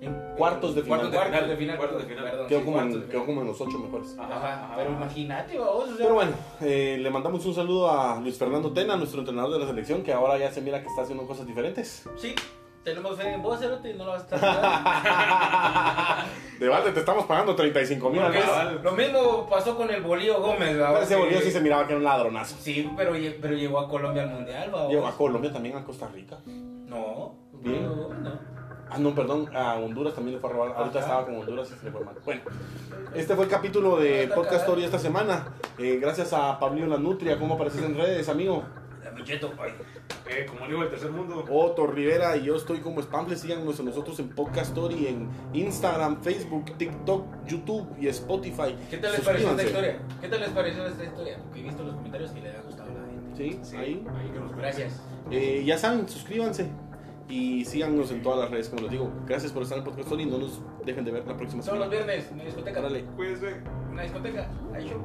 en 0.00 0.30
Cuartos 0.36 0.74
de 0.76 0.82
final. 0.82 1.00
Cuartos 1.00 1.12
de 1.20 1.26
final, 1.26 1.48
de 1.50 1.56
final, 1.56 1.76
Cuartos 1.76 1.98
de 2.02 2.08
final. 2.08 2.24
perdón, 2.24 2.46
Quedó 2.48 2.58
sí, 2.60 2.64
como, 2.64 2.80
en, 2.80 3.08
quedó 3.08 3.26
como 3.26 3.40
en 3.42 3.46
los 3.48 3.60
8 3.60 3.78
mejores. 3.78 4.16
Ajá, 4.18 4.72
pero 4.76 4.90
imagínate, 4.92 5.58
o 5.58 5.86
sea, 5.86 5.96
Pero 5.98 6.14
bueno, 6.14 6.32
eh, 6.62 6.96
le 6.98 7.10
mandamos 7.10 7.44
un 7.44 7.52
saludo 7.54 7.90
a 7.90 8.18
Luis 8.20 8.38
Fernando 8.38 8.72
Tena, 8.72 8.96
nuestro 8.96 9.18
entrenador 9.20 9.52
de 9.52 9.58
la 9.58 9.66
selección, 9.66 10.02
que 10.02 10.12
ahora 10.14 10.38
ya 10.38 10.50
se 10.52 10.62
mira 10.62 10.80
que 10.80 10.88
está 10.88 11.02
haciendo 11.02 11.26
cosas 11.26 11.46
diferentes. 11.46 12.08
Sí, 12.16 12.34
tenemos 12.84 13.16
fe 13.16 13.32
en 13.32 13.42
vos, 13.42 13.58
Cerote, 13.58 13.94
no 13.94 14.04
lo 14.04 14.10
vas 14.12 14.26
a 14.32 14.36
estar. 14.36 16.26
Debate, 16.60 16.92
te 16.92 17.00
estamos 17.00 17.24
pagando 17.26 17.54
35 17.54 18.10
mil 18.10 18.20
al. 18.20 18.82
Lo 18.82 18.92
mismo 18.92 19.48
pasó 19.48 19.76
con 19.76 19.90
el 19.90 20.02
Bolío 20.02 20.40
Gómez, 20.40 20.70
Pero 20.72 20.82
babos, 20.82 21.02
ese 21.02 21.16
bolillo 21.16 21.40
sí 21.40 21.50
se 21.50 21.60
miraba 21.60 21.86
que 21.86 21.92
era 21.92 21.98
un 21.98 22.04
ladronazo. 22.04 22.56
Sí, 22.60 22.90
pero, 22.96 23.12
pero 23.40 23.54
llegó 23.54 23.80
a 23.80 23.88
Colombia 23.88 24.22
al 24.22 24.30
mundial, 24.30 24.70
babos. 24.70 24.92
Llegó 24.92 25.06
a 25.06 25.16
Colombia, 25.16 25.52
también 25.52 25.76
a 25.76 25.84
Costa 25.84 26.08
Rica. 26.08 26.38
No, 26.46 27.34
Bien. 27.52 27.88
Bolío 27.88 28.14
no. 28.14 28.60
Ah, 28.92 28.98
no, 28.98 29.14
perdón, 29.14 29.48
a 29.54 29.74
Honduras 29.74 30.14
también 30.14 30.34
le 30.34 30.40
fue 30.40 30.50
a 30.50 30.52
robar. 30.52 30.72
Ahorita 30.76 30.98
Ajá. 30.98 31.06
estaba 31.06 31.24
con 31.24 31.36
Honduras 31.36 31.70
y 31.70 31.78
se 31.78 31.84
le 31.84 31.92
fue 31.92 32.04
mal. 32.04 32.16
Bueno, 32.24 32.42
este 33.14 33.36
fue 33.36 33.44
el 33.44 33.50
capítulo 33.50 33.96
de 33.98 34.26
Podcast. 34.34 34.62
Story 34.62 34.82
esta 34.82 34.98
semana. 34.98 35.46
Eh, 35.78 35.98
gracias 36.00 36.32
a 36.32 36.58
Pablillo 36.58 36.88
La 36.88 36.98
Nutria, 36.98 37.38
¿cómo 37.38 37.54
apareces 37.54 37.84
en 37.84 37.96
redes, 37.96 38.28
amigo? 38.28 38.64
La 39.04 39.12
Micheto, 39.12 39.52
ay. 39.62 39.72
Eh, 40.30 40.46
como 40.46 40.66
digo, 40.66 40.82
el 40.84 40.88
tercer 40.90 41.10
mundo. 41.10 41.44
Otto 41.50 41.86
Rivera 41.88 42.36
y 42.36 42.44
yo 42.44 42.56
estoy 42.56 42.78
como 42.78 43.02
Spample. 43.02 43.36
Síganos 43.36 43.80
a 43.80 43.82
nosotros 43.82 44.18
en 44.20 44.28
Podcast 44.28 44.68
Story, 44.68 45.06
en 45.08 45.28
Instagram, 45.52 46.22
Facebook, 46.22 46.76
TikTok, 46.78 47.24
YouTube 47.46 47.88
y 47.98 48.06
Spotify. 48.08 48.76
¿Qué 48.88 48.98
tal 48.98 49.12
les 49.12 49.20
pareció 49.22 49.50
esta 49.50 49.62
historia? 49.64 49.98
¿Qué 50.20 50.28
tal 50.28 50.40
les 50.40 50.50
pareció 50.50 50.86
esta 50.86 51.04
historia? 51.04 51.38
Porque 51.42 51.60
he 51.60 51.62
visto 51.64 51.82
los 51.82 51.94
comentarios 51.96 52.30
que 52.30 52.40
le 52.42 52.50
ha 52.56 52.62
gustado 52.62 52.90
a 52.90 52.94
la 52.94 53.06
gente. 53.08 53.36
Sí, 53.36 53.58
Sí, 53.62 53.76
ahí. 53.76 54.06
ahí 54.16 54.30
que 54.32 54.38
nos 54.40 54.56
Gracias. 54.56 55.00
Eh, 55.30 55.62
ya 55.66 55.76
saben, 55.78 56.08
suscríbanse 56.08 56.68
y 57.28 57.64
síganos 57.64 58.10
en 58.10 58.22
todas 58.22 58.38
las 58.40 58.50
redes, 58.50 58.68
como 58.68 58.82
les 58.82 58.90
digo. 58.92 59.10
Gracias 59.26 59.52
por 59.52 59.62
estar 59.62 59.78
en 59.78 59.84
Podcast 59.84 60.04
Story 60.06 60.24
y 60.24 60.26
no 60.26 60.38
nos 60.38 60.60
dejen 60.84 61.04
de 61.04 61.10
ver 61.12 61.26
la 61.26 61.36
próxima 61.36 61.62
Son 61.62 61.78
los 61.78 61.88
semana. 61.88 62.04
viernes, 62.06 62.30
una 62.32 62.44
discoteca. 62.44 62.80
Dale. 62.80 63.04
Cuídense. 63.16 63.56
Una 63.90 64.02
discoteca. 64.02 64.48
Ahí 64.74 64.88
show. 64.88 65.00